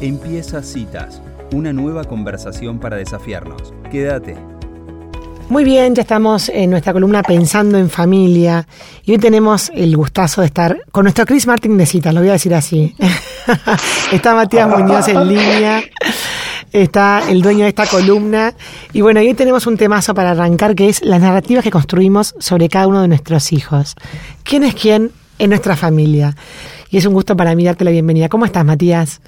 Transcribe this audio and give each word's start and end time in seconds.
Empieza 0.00 0.62
Citas, 0.62 1.20
una 1.52 1.74
nueva 1.74 2.04
conversación 2.04 2.78
para 2.78 2.96
desafiarnos. 2.96 3.74
Quédate. 3.90 4.34
Muy 5.50 5.62
bien, 5.62 5.94
ya 5.94 6.00
estamos 6.00 6.48
en 6.48 6.70
nuestra 6.70 6.94
columna 6.94 7.22
Pensando 7.22 7.76
en 7.76 7.90
Familia 7.90 8.66
y 9.04 9.12
hoy 9.12 9.18
tenemos 9.18 9.70
el 9.74 9.94
gustazo 9.94 10.40
de 10.40 10.46
estar 10.46 10.84
con 10.90 11.04
nuestro 11.04 11.26
Chris 11.26 11.46
Martin 11.46 11.76
de 11.76 11.84
Citas, 11.84 12.14
lo 12.14 12.20
voy 12.20 12.30
a 12.30 12.32
decir 12.32 12.54
así. 12.54 12.94
Está 14.12 14.34
Matías 14.34 14.70
Muñoz 14.70 15.08
en 15.08 15.28
línea, 15.28 15.82
está 16.72 17.22
el 17.28 17.42
dueño 17.42 17.64
de 17.64 17.68
esta 17.68 17.86
columna 17.86 18.54
y 18.94 19.02
bueno, 19.02 19.20
hoy 19.20 19.34
tenemos 19.34 19.66
un 19.66 19.76
temazo 19.76 20.14
para 20.14 20.30
arrancar 20.30 20.74
que 20.74 20.88
es 20.88 21.04
las 21.04 21.20
narrativas 21.20 21.62
que 21.62 21.70
construimos 21.70 22.34
sobre 22.38 22.70
cada 22.70 22.86
uno 22.86 23.02
de 23.02 23.08
nuestros 23.08 23.52
hijos. 23.52 23.96
¿Quién 24.44 24.62
es 24.62 24.74
quién 24.74 25.10
en 25.38 25.50
nuestra 25.50 25.76
familia? 25.76 26.36
Y 26.90 26.98
es 26.98 27.06
un 27.06 27.14
gusto 27.14 27.36
para 27.36 27.54
mí 27.54 27.64
darte 27.64 27.84
la 27.84 27.92
bienvenida. 27.92 28.28
¿Cómo 28.28 28.44
estás, 28.44 28.64
Matías? 28.64 29.20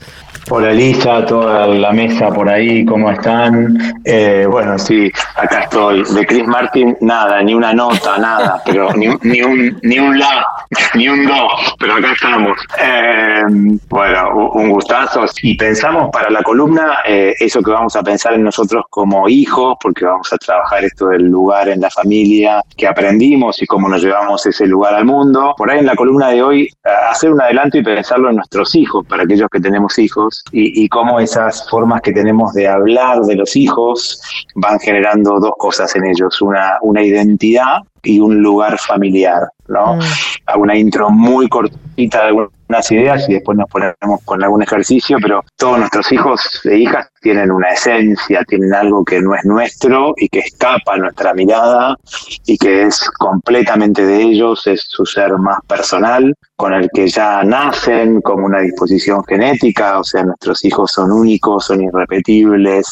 Hola, 0.50 0.72
Lisa, 0.72 1.24
toda 1.24 1.68
la 1.68 1.92
mesa 1.92 2.28
por 2.28 2.48
ahí, 2.48 2.84
¿cómo 2.84 3.10
están? 3.10 3.78
Eh, 4.04 4.46
bueno, 4.50 4.76
sí, 4.78 5.10
acá 5.36 5.60
estoy. 5.60 6.02
De 6.02 6.26
Chris 6.26 6.46
Martin, 6.46 6.96
nada, 7.00 7.40
ni 7.42 7.54
una 7.54 7.72
nota, 7.72 8.18
nada, 8.18 8.60
pero 8.66 8.92
ni, 8.94 9.06
ni 9.22 9.42
un 9.42 9.78
ni 9.82 10.00
un 10.00 10.18
la, 10.18 10.44
ni 10.94 11.08
un 11.08 11.24
do, 11.24 11.48
pero 11.78 11.94
acá 11.94 12.12
estamos. 12.12 12.58
Eh, 12.80 13.42
bueno, 13.88 14.50
un 14.54 14.70
gustazo. 14.70 15.24
Y 15.42 15.56
pensamos 15.56 16.10
para 16.12 16.28
la 16.30 16.42
columna 16.42 16.98
eh, 17.06 17.34
eso 17.38 17.62
que 17.62 17.70
vamos 17.70 17.94
a 17.94 18.02
pensar 18.02 18.34
en 18.34 18.42
nosotros 18.42 18.84
como 18.90 19.28
hijos, 19.28 19.76
porque 19.80 20.04
vamos 20.04 20.32
a 20.32 20.38
trabajar 20.38 20.84
esto 20.84 21.08
del 21.08 21.22
lugar 21.22 21.68
en 21.68 21.80
la 21.80 21.90
familia 21.90 22.62
que 22.76 22.88
aprendimos 22.88 23.62
y 23.62 23.66
cómo 23.66 23.88
nos 23.88 24.02
llevamos 24.02 24.44
ese 24.44 24.66
lugar 24.66 24.94
al 24.94 25.04
mundo. 25.04 25.54
Por 25.56 25.70
ahí 25.70 25.78
en 25.78 25.86
la 25.86 25.94
columna 25.94 26.30
de 26.30 26.42
hoy, 26.42 26.68
hacer 27.10 27.30
una 27.30 27.51
adelanto 27.52 27.78
y 27.78 27.82
pensarlo 27.82 28.30
en 28.30 28.36
nuestros 28.36 28.74
hijos, 28.74 29.06
para 29.06 29.24
aquellos 29.24 29.48
que 29.50 29.60
tenemos 29.60 29.98
hijos, 29.98 30.42
y, 30.52 30.84
y 30.84 30.88
cómo 30.88 31.20
esas 31.20 31.68
formas 31.68 32.00
que 32.00 32.12
tenemos 32.12 32.52
de 32.54 32.66
hablar 32.68 33.20
de 33.20 33.36
los 33.36 33.54
hijos 33.56 34.20
van 34.54 34.78
generando 34.80 35.38
dos 35.38 35.52
cosas 35.58 35.94
en 35.96 36.06
ellos, 36.06 36.40
una, 36.40 36.78
una 36.82 37.02
identidad 37.02 37.78
y 38.02 38.20
un 38.20 38.40
lugar 38.42 38.78
familiar, 38.78 39.48
¿no? 39.68 39.96
Mm. 39.96 40.60
Una 40.60 40.76
intro 40.76 41.10
muy 41.10 41.48
cortita 41.48 42.22
de 42.22 42.28
algunas 42.28 42.90
ideas 42.90 43.28
y 43.28 43.34
después 43.34 43.56
nos 43.56 43.68
ponemos 43.68 44.20
con 44.24 44.42
algún 44.42 44.62
ejercicio, 44.62 45.18
pero 45.20 45.44
todos 45.56 45.78
nuestros 45.78 46.10
hijos 46.12 46.60
e 46.64 46.78
hijas 46.78 47.08
tienen 47.20 47.50
una 47.50 47.70
esencia, 47.70 48.42
tienen 48.44 48.74
algo 48.74 49.04
que 49.04 49.20
no 49.20 49.34
es 49.34 49.44
nuestro 49.44 50.14
y 50.16 50.28
que 50.28 50.40
escapa 50.40 50.94
a 50.94 50.96
nuestra 50.96 51.32
mirada 51.34 51.96
y 52.46 52.58
que 52.58 52.82
es 52.82 53.08
completamente 53.18 54.04
de 54.04 54.22
ellos, 54.22 54.66
es 54.66 54.84
su 54.88 55.06
ser 55.06 55.32
más 55.38 55.60
personal, 55.66 56.34
con 56.56 56.74
el 56.74 56.90
que 56.92 57.08
ya 57.08 57.42
nacen 57.44 58.20
como 58.20 58.46
una 58.46 58.60
disposición 58.60 59.24
genética, 59.24 59.98
o 60.00 60.04
sea, 60.04 60.24
nuestros 60.24 60.64
hijos 60.64 60.90
son 60.92 61.12
únicos, 61.12 61.66
son 61.66 61.82
irrepetibles, 61.82 62.86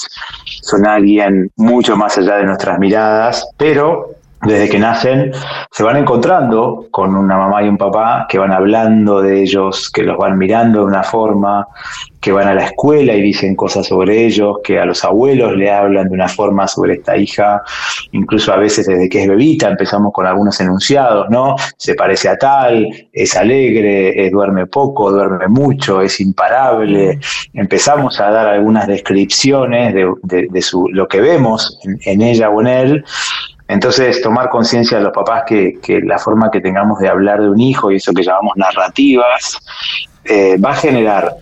son 0.62 0.86
alguien 0.86 1.50
mucho 1.56 1.96
más 1.96 2.16
allá 2.18 2.36
de 2.36 2.44
nuestras 2.44 2.78
miradas, 2.78 3.48
pero 3.56 4.19
desde 4.42 4.70
que 4.70 4.78
nacen, 4.78 5.32
se 5.70 5.82
van 5.82 5.98
encontrando 5.98 6.86
con 6.90 7.14
una 7.14 7.36
mamá 7.36 7.62
y 7.62 7.68
un 7.68 7.76
papá 7.76 8.26
que 8.28 8.38
van 8.38 8.52
hablando 8.52 9.20
de 9.20 9.42
ellos, 9.42 9.90
que 9.90 10.02
los 10.02 10.16
van 10.16 10.38
mirando 10.38 10.80
de 10.80 10.86
una 10.86 11.02
forma, 11.02 11.66
que 12.20 12.32
van 12.32 12.48
a 12.48 12.54
la 12.54 12.64
escuela 12.64 13.14
y 13.14 13.20
dicen 13.20 13.54
cosas 13.54 13.86
sobre 13.86 14.24
ellos, 14.24 14.58
que 14.64 14.78
a 14.78 14.86
los 14.86 15.04
abuelos 15.04 15.56
le 15.56 15.70
hablan 15.70 16.08
de 16.08 16.14
una 16.14 16.28
forma 16.28 16.66
sobre 16.68 16.94
esta 16.94 17.16
hija, 17.16 17.62
incluso 18.12 18.52
a 18.52 18.56
veces 18.56 18.86
desde 18.86 19.08
que 19.10 19.22
es 19.22 19.28
bebita 19.28 19.68
empezamos 19.68 20.12
con 20.12 20.26
algunos 20.26 20.58
enunciados, 20.60 21.28
¿no? 21.28 21.56
Se 21.76 21.94
parece 21.94 22.28
a 22.28 22.36
tal, 22.36 22.88
es 23.12 23.36
alegre, 23.36 24.30
duerme 24.30 24.66
poco, 24.66 25.10
duerme 25.10 25.48
mucho, 25.48 26.00
es 26.00 26.20
imparable. 26.20 27.18
Empezamos 27.52 28.20
a 28.20 28.30
dar 28.30 28.48
algunas 28.48 28.86
descripciones 28.86 29.94
de, 29.94 30.62
su, 30.62 30.88
lo 30.88 31.08
que 31.08 31.20
vemos 31.20 31.78
en 32.04 32.22
ella 32.22 32.48
o 32.48 32.60
en 32.62 32.66
él 32.66 33.04
entonces, 33.70 34.20
tomar 34.20 34.48
conciencia 34.48 34.98
de 34.98 35.04
los 35.04 35.12
papás 35.12 35.44
que, 35.46 35.78
la 36.02 36.18
forma 36.18 36.50
que 36.50 36.60
tengamos 36.60 36.98
de 36.98 37.08
hablar 37.08 37.40
de 37.40 37.48
un 37.48 37.60
hijo 37.60 37.92
y 37.92 37.96
eso 37.96 38.12
que 38.12 38.24
llamamos 38.24 38.56
narrativas, 38.56 39.58
eh, 40.24 40.56
va 40.58 40.70
a 40.70 40.74
generar 40.74 41.36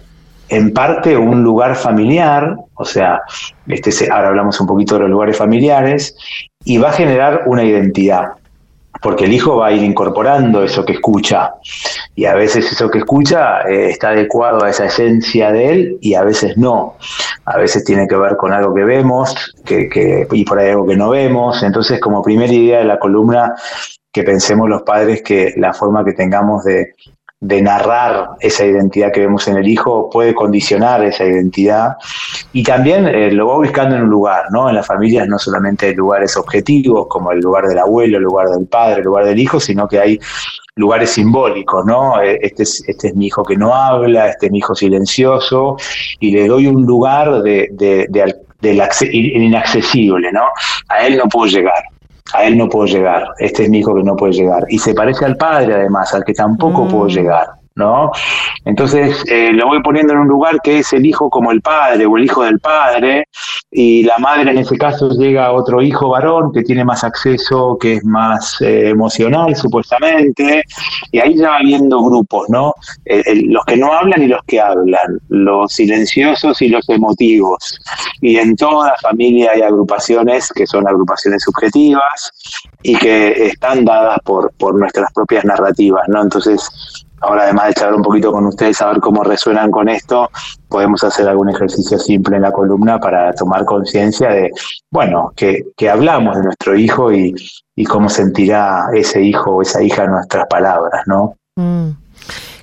en 0.50 0.74
parte 0.74 1.16
un 1.16 1.42
lugar 1.42 1.74
familiar, 1.74 2.54
o 2.74 2.84
sea, 2.84 3.22
este, 3.66 4.10
ahora 4.10 4.28
hablamos 4.28 4.60
un 4.60 4.66
poquito 4.66 4.96
de 4.96 5.00
los 5.02 5.10
lugares 5.10 5.38
familiares, 5.38 6.14
y 6.64 6.76
va 6.76 6.90
a 6.90 6.92
generar 6.92 7.44
una 7.46 7.64
identidad 7.64 8.32
porque 9.00 9.24
el 9.24 9.32
hijo 9.32 9.56
va 9.56 9.68
a 9.68 9.72
ir 9.72 9.82
incorporando 9.82 10.62
eso 10.62 10.84
que 10.84 10.94
escucha 10.94 11.52
y 12.14 12.24
a 12.24 12.34
veces 12.34 12.70
eso 12.72 12.90
que 12.90 12.98
escucha 12.98 13.62
eh, 13.62 13.90
está 13.90 14.10
adecuado 14.10 14.64
a 14.64 14.70
esa 14.70 14.86
esencia 14.86 15.52
de 15.52 15.70
él 15.70 15.98
y 16.00 16.14
a 16.14 16.22
veces 16.22 16.56
no. 16.56 16.96
A 17.44 17.56
veces 17.56 17.84
tiene 17.84 18.06
que 18.06 18.16
ver 18.16 18.36
con 18.36 18.52
algo 18.52 18.74
que 18.74 18.84
vemos 18.84 19.54
que, 19.64 20.26
y 20.30 20.44
por 20.44 20.58
ahí 20.58 20.70
algo 20.70 20.86
que 20.86 20.96
no 20.96 21.10
vemos. 21.10 21.62
Entonces, 21.62 22.00
como 22.00 22.22
primera 22.22 22.52
idea 22.52 22.78
de 22.78 22.84
la 22.84 22.98
columna, 22.98 23.54
que 24.12 24.22
pensemos 24.22 24.68
los 24.68 24.82
padres 24.82 25.22
que 25.22 25.54
la 25.56 25.72
forma 25.72 26.04
que 26.04 26.12
tengamos 26.12 26.64
de, 26.64 26.94
de 27.40 27.62
narrar 27.62 28.30
esa 28.40 28.66
identidad 28.66 29.12
que 29.12 29.20
vemos 29.20 29.46
en 29.46 29.56
el 29.56 29.68
hijo 29.68 30.10
puede 30.10 30.34
condicionar 30.34 31.04
esa 31.04 31.24
identidad 31.24 31.96
y 32.52 32.64
también 32.64 33.06
eh, 33.06 33.30
lo 33.30 33.46
va 33.46 33.56
buscando 33.56 33.94
en 33.94 34.02
un 34.02 34.10
lugar, 34.10 34.46
¿no? 34.50 34.68
En 34.68 34.74
las 34.74 34.86
familias 34.86 35.28
no 35.28 35.38
solamente 35.38 35.86
hay 35.86 35.94
lugares 35.94 36.36
objetivos 36.36 37.06
como 37.08 37.30
el 37.30 37.38
lugar 37.38 37.68
del 37.68 37.78
abuelo, 37.78 38.16
el 38.16 38.24
lugar 38.24 38.48
del 38.48 38.66
padre, 38.66 38.98
el 38.98 39.04
lugar 39.04 39.24
del 39.24 39.38
hijo, 39.38 39.60
sino 39.60 39.86
que 39.86 40.00
hay 40.00 40.18
lugares 40.74 41.10
simbólicos, 41.10 41.86
¿no? 41.86 42.20
Eh, 42.20 42.40
este 42.42 42.64
es, 42.64 42.82
este 42.88 43.08
es 43.08 43.14
mi 43.14 43.26
hijo 43.26 43.44
que 43.44 43.56
no 43.56 43.72
habla, 43.72 44.30
este 44.30 44.46
es 44.46 44.52
mi 44.52 44.58
hijo 44.58 44.74
silencioso 44.74 45.76
y 46.18 46.32
le 46.32 46.48
doy 46.48 46.66
un 46.66 46.84
lugar 46.84 47.42
de, 47.42 47.68
de, 47.70 48.06
de, 48.08 48.34
inaccesible, 49.32 50.32
¿no? 50.32 50.48
A 50.88 51.06
él 51.06 51.16
no 51.16 51.28
puedo 51.28 51.46
llegar 51.46 51.84
a 52.34 52.44
él 52.44 52.56
no 52.56 52.68
puedo 52.68 52.86
llegar, 52.86 53.24
este 53.38 53.64
es 53.64 53.70
mi 53.70 53.78
hijo 53.78 53.94
que 53.94 54.02
no 54.02 54.16
puede 54.16 54.32
llegar. 54.32 54.64
Y 54.68 54.78
se 54.78 54.94
parece 54.94 55.24
al 55.24 55.36
padre 55.36 55.74
además, 55.74 56.12
al 56.14 56.24
que 56.24 56.34
tampoco 56.34 56.86
puedo 56.86 57.04
mm. 57.04 57.08
llegar. 57.08 57.46
¿No? 57.78 58.10
Entonces 58.64 59.24
eh, 59.30 59.52
lo 59.52 59.68
voy 59.68 59.80
poniendo 59.82 60.12
en 60.12 60.18
un 60.20 60.28
lugar 60.28 60.60
que 60.62 60.80
es 60.80 60.92
el 60.92 61.06
hijo 61.06 61.30
como 61.30 61.52
el 61.52 61.62
padre 61.62 62.04
o 62.04 62.16
el 62.18 62.24
hijo 62.24 62.42
del 62.42 62.58
padre, 62.58 63.28
y 63.70 64.02
la 64.02 64.18
madre 64.18 64.50
en 64.50 64.58
ese 64.58 64.76
caso 64.76 65.10
llega 65.10 65.46
a 65.46 65.52
otro 65.52 65.80
hijo 65.80 66.10
varón 66.10 66.52
que 66.52 66.62
tiene 66.62 66.84
más 66.84 67.04
acceso, 67.04 67.78
que 67.80 67.94
es 67.94 68.04
más 68.04 68.60
eh, 68.60 68.88
emocional 68.90 69.54
supuestamente, 69.54 70.64
y 71.12 71.18
ahí 71.20 71.36
ya 71.36 71.50
va 71.50 71.58
viendo 71.60 72.02
grupos, 72.02 72.48
¿no? 72.50 72.74
los 73.04 73.64
que 73.64 73.76
no 73.76 73.92
hablan 73.92 74.22
y 74.22 74.26
los 74.26 74.42
que 74.46 74.60
hablan, 74.60 75.18
los 75.28 75.72
silenciosos 75.72 76.60
y 76.60 76.68
los 76.68 76.88
emotivos. 76.88 77.80
Y 78.20 78.36
en 78.36 78.56
toda 78.56 78.94
familia 79.00 79.52
hay 79.54 79.62
agrupaciones 79.62 80.50
que 80.52 80.66
son 80.66 80.86
agrupaciones 80.86 81.42
subjetivas 81.42 82.32
y 82.82 82.96
que 82.96 83.46
están 83.46 83.84
dadas 83.84 84.18
por, 84.24 84.52
por 84.58 84.74
nuestras 84.74 85.12
propias 85.12 85.44
narrativas, 85.44 86.08
¿no? 86.08 86.22
Entonces, 86.22 87.06
Ahora, 87.20 87.44
además 87.44 87.68
de 87.68 87.74
charlar 87.74 87.94
un 87.96 88.02
poquito 88.02 88.32
con 88.32 88.46
ustedes, 88.46 88.80
a 88.80 88.88
ver 88.88 89.00
cómo 89.00 89.22
resuenan 89.24 89.70
con 89.70 89.88
esto, 89.88 90.30
podemos 90.68 91.02
hacer 91.02 91.28
algún 91.28 91.48
ejercicio 91.48 91.98
simple 91.98 92.36
en 92.36 92.42
la 92.42 92.52
columna 92.52 92.98
para 93.00 93.32
tomar 93.32 93.64
conciencia 93.64 94.28
de, 94.30 94.50
bueno, 94.90 95.32
que, 95.34 95.64
que, 95.76 95.90
hablamos 95.90 96.36
de 96.36 96.44
nuestro 96.44 96.76
hijo 96.76 97.12
y, 97.12 97.34
y, 97.74 97.84
cómo 97.84 98.08
sentirá 98.08 98.86
ese 98.94 99.22
hijo 99.22 99.56
o 99.56 99.62
esa 99.62 99.82
hija 99.82 100.06
nuestras 100.06 100.46
palabras, 100.46 101.02
¿no? 101.06 101.34
Mm. 101.56 101.90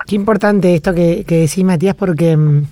Qué 0.07 0.15
importante 0.15 0.75
esto 0.75 0.93
que, 0.93 1.25
que 1.25 1.41
decís, 1.41 1.63
Matías, 1.63 1.95
porque 1.95 2.37
mm, 2.37 2.65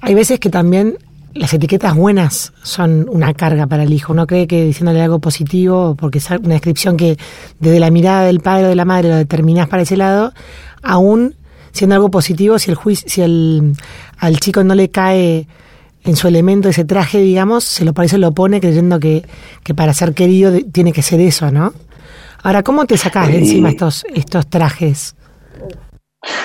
hay 0.00 0.14
veces 0.14 0.40
que 0.40 0.50
también 0.50 0.96
las 1.34 1.52
etiquetas 1.52 1.94
buenas 1.94 2.52
son 2.62 3.06
una 3.10 3.34
carga 3.34 3.66
para 3.66 3.82
el 3.82 3.92
hijo. 3.92 4.12
Uno 4.12 4.26
cree 4.26 4.46
que 4.46 4.64
diciéndole 4.64 5.02
algo 5.02 5.18
positivo, 5.18 5.96
porque 5.96 6.18
es 6.18 6.30
una 6.30 6.54
descripción 6.54 6.96
que 6.96 7.18
desde 7.58 7.80
la 7.80 7.90
mirada 7.90 8.24
del 8.24 8.40
padre 8.40 8.66
o 8.66 8.68
de 8.68 8.76
la 8.76 8.84
madre 8.84 9.08
lo 9.08 9.16
determinás 9.16 9.68
para 9.68 9.82
ese 9.82 9.96
lado, 9.96 10.32
aún 10.82 11.34
siendo 11.72 11.96
algo 11.96 12.10
positivo, 12.10 12.58
si 12.58 12.70
el 12.70 12.76
juicio, 12.76 13.08
si 13.08 13.20
el, 13.20 13.72
al 14.18 14.38
chico 14.38 14.62
no 14.62 14.74
le 14.74 14.90
cae 14.90 15.48
en 16.04 16.16
su 16.16 16.28
elemento 16.28 16.68
ese 16.68 16.84
traje, 16.84 17.18
digamos, 17.18 17.64
se 17.64 17.84
lo 17.84 17.92
parece, 17.94 18.18
lo 18.18 18.32
pone 18.32 18.60
creyendo 18.60 19.00
que, 19.00 19.24
que 19.64 19.74
para 19.74 19.92
ser 19.92 20.14
querido 20.14 20.52
tiene 20.72 20.92
que 20.92 21.02
ser 21.02 21.20
eso, 21.20 21.50
¿no? 21.50 21.72
Ahora, 22.42 22.62
¿cómo 22.62 22.84
te 22.84 22.96
sacás 22.96 23.28
de 23.28 23.38
encima 23.38 23.70
estos, 23.70 24.04
estos 24.14 24.46
trajes? 24.48 25.16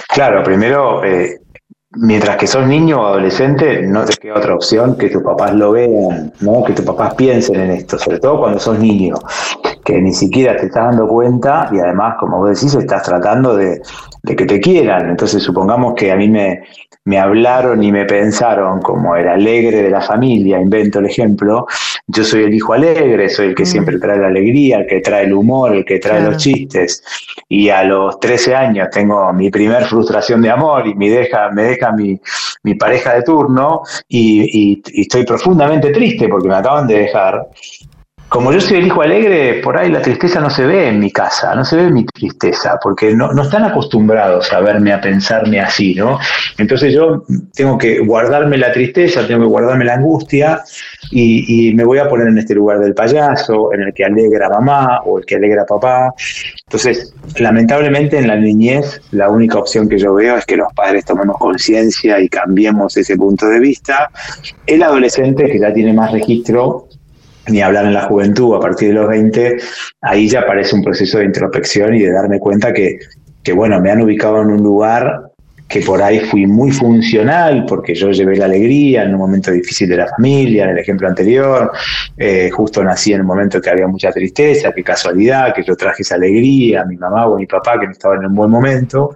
Claro, 0.08 0.44
primero 0.44 1.04
eh, 1.04 1.42
mientras 1.92 2.38
que 2.38 2.48
sos 2.48 2.68
niño 2.68 3.02
o 3.02 3.06
adolescente, 3.08 3.82
no 3.82 4.06
te 4.06 4.14
queda 4.16 4.36
otra 4.36 4.56
opción 4.56 4.98
que 4.98 5.10
tus 5.10 5.24
papás 5.24 5.54
lo 5.54 5.72
vean, 5.72 6.32
¿no? 6.42 6.64
que 6.64 6.74
tus 6.74 6.86
papás 6.86 7.16
piensen 7.16 7.60
en 7.60 7.72
esto, 7.72 7.98
sobre 7.98 8.20
todo 8.20 8.40
cuando 8.40 8.60
sos 8.60 8.78
niño, 8.78 9.16
que 9.84 10.00
ni 10.00 10.14
siquiera 10.14 10.56
te 10.56 10.68
estás 10.68 10.86
dando 10.92 11.08
cuenta 11.08 11.70
y 11.72 11.80
además, 11.80 12.16
como 12.20 12.40
vos 12.40 12.60
decís, 12.60 12.76
estás 12.76 13.04
tratando 13.04 13.56
de, 13.56 13.82
de 14.24 14.36
que 14.36 14.46
te 14.46 14.60
quieran. 14.60 15.10
Entonces, 15.10 15.42
supongamos 15.42 15.96
que 15.96 16.12
a 16.12 16.16
mí 16.16 16.28
me, 16.28 16.62
me 17.10 17.18
hablaron 17.18 17.84
y 17.84 17.92
me 17.92 18.06
pensaron 18.06 18.84
como 18.84 19.16
el 19.16 19.28
alegre 19.28 19.82
de 19.82 19.90
la 19.90 20.00
familia, 20.00 20.62
invento 20.62 21.00
el 21.00 21.08
ejemplo, 21.08 21.66
yo 22.06 22.24
soy 22.24 22.44
el 22.44 22.54
hijo 22.54 22.74
alegre, 22.74 23.28
soy 23.30 23.48
el 23.48 23.56
que 23.56 23.64
mm. 23.64 23.66
siempre 23.66 23.98
trae 23.98 24.20
la 24.20 24.28
alegría, 24.28 24.78
el 24.78 24.86
que 24.86 25.00
trae 25.00 25.26
el 25.26 25.34
humor, 25.34 25.76
el 25.76 25.86
que 25.86 25.98
trae 25.98 26.22
los 26.22 26.38
chistes. 26.38 27.04
Y 27.48 27.70
a 27.70 27.84
los 27.84 28.20
13 28.20 28.54
años 28.54 28.90
tengo 28.92 29.34
mi 29.34 29.50
primer 29.50 29.86
frustración 29.86 30.40
de 30.44 30.52
amor 30.52 30.86
y 30.86 30.94
me 30.94 31.10
deja, 31.10 31.50
me 31.50 31.64
deja 31.64 31.92
mi, 31.94 32.22
mi 32.62 32.76
pareja 32.76 33.16
de 33.16 33.24
turno 33.24 33.82
y, 34.08 34.76
y 34.94 35.02
estoy 35.02 35.26
profundamente 35.26 35.90
triste 35.90 36.28
porque 36.28 36.48
me 36.48 36.58
acaban 36.58 36.86
de 36.86 37.00
dejar 37.00 37.48
como 38.30 38.54
yo 38.54 38.62
soy 38.62 38.78
el 38.78 38.88
hijo 38.88 39.02
alegre, 39.02 39.56
por 39.64 39.76
ahí 39.76 39.90
la 39.90 40.02
tristeza 40.02 40.40
no 40.40 40.52
se 40.52 40.66
ve 40.66 40.90
en 40.90 41.00
mi 41.00 41.12
casa, 41.12 41.56
no 41.56 41.66
se 41.66 41.78
ve 41.78 41.90
mi 41.90 42.06
tristeza, 42.06 42.80
porque 42.82 43.16
no, 43.16 43.34
no 43.34 43.42
están 43.42 43.64
acostumbrados 43.64 44.54
a 44.54 44.60
verme, 44.60 44.94
a 44.94 45.02
pensarme 45.02 45.60
así, 45.60 45.96
¿no? 45.96 46.20
Entonces 46.60 46.94
yo 46.94 47.24
tengo 47.56 47.78
que 47.78 48.00
guardarme 48.00 48.58
la 48.60 48.72
tristeza, 48.72 49.26
tengo 49.26 49.42
que 49.42 49.48
guardarme 49.48 49.84
la 49.86 49.96
angustia 49.96 50.62
y, 51.10 51.70
y, 51.70 51.74
me 51.74 51.84
voy 51.84 51.98
a 51.98 52.08
poner 52.08 52.28
en 52.28 52.38
este 52.38 52.54
lugar 52.54 52.80
del 52.80 52.94
payaso, 52.94 53.74
en 53.74 53.82
el 53.82 53.94
que 53.94 54.06
alegra 54.06 54.48
mamá 54.48 55.02
o 55.06 55.18
el 55.18 55.26
que 55.26 55.36
alegra 55.36 55.64
a 55.64 55.66
papá. 55.66 56.14
Entonces, 56.66 57.16
lamentablemente 57.40 58.20
en 58.20 58.28
la 58.28 58.36
niñez 58.36 59.02
la 59.12 59.30
única 59.30 59.58
opción 59.58 59.90
que 59.90 59.98
yo 59.98 60.14
veo 60.14 60.38
es 60.38 60.46
que 60.46 60.56
los 60.56 60.72
padres 60.74 61.04
tomemos 61.04 61.38
conciencia 61.38 62.20
y 62.20 62.30
cambiemos 62.30 62.96
ese 62.96 63.18
punto 63.18 63.48
de 63.48 63.60
vista. 63.60 64.12
El 64.68 64.84
adolescente 64.84 65.46
que 65.46 65.60
ya 65.60 65.74
tiene 65.74 65.94
más 65.94 66.12
registro 66.12 66.90
ni 67.50 67.62
hablar 67.62 67.86
en 67.86 67.94
la 67.94 68.04
juventud, 68.04 68.56
a 68.56 68.60
partir 68.60 68.90
de 68.90 68.94
los 68.96 69.08
20, 69.08 69.58
ahí 70.02 70.28
ya 70.28 70.42
aparece 70.42 70.76
un 70.76 70.84
proceso 70.84 71.20
de 71.20 71.26
introspección 71.26 71.96
y 71.96 72.02
de 72.02 72.12
darme 72.12 72.40
cuenta 72.40 72.74
que, 72.74 73.00
que, 73.44 73.54
bueno, 73.54 73.80
me 73.80 73.92
han 73.92 74.02
ubicado 74.02 74.42
en 74.42 74.50
un 74.50 74.64
lugar 74.64 75.30
que 75.70 75.82
por 75.82 76.02
ahí 76.02 76.20
fui 76.22 76.48
muy 76.48 76.72
funcional, 76.72 77.64
porque 77.68 77.94
yo 77.94 78.10
llevé 78.10 78.36
la 78.36 78.46
alegría 78.46 79.04
en 79.04 79.14
un 79.14 79.20
momento 79.20 79.52
difícil 79.52 79.88
de 79.88 79.98
la 79.98 80.08
familia, 80.08 80.64
en 80.64 80.72
el 80.72 80.80
ejemplo 80.80 81.08
anterior, 81.08 81.72
eh, 82.18 82.50
justo 82.50 82.84
nací 82.84 83.14
en 83.14 83.22
un 83.22 83.28
momento 83.28 83.62
que 83.62 83.70
había 83.70 83.88
mucha 83.88 84.12
tristeza, 84.12 84.74
qué 84.74 84.84
casualidad, 84.84 85.54
que 85.54 85.64
yo 85.64 85.76
traje 85.76 86.02
esa 86.02 86.16
alegría 86.16 86.82
a 86.82 86.86
mi 86.86 86.98
mamá 86.98 87.28
o 87.28 87.36
a 87.36 87.38
mi 87.38 87.46
papá 87.46 87.80
que 87.80 87.86
no 87.86 87.92
estaban 87.92 88.22
en 88.22 88.26
un 88.26 88.36
buen 88.36 88.50
momento, 88.50 89.14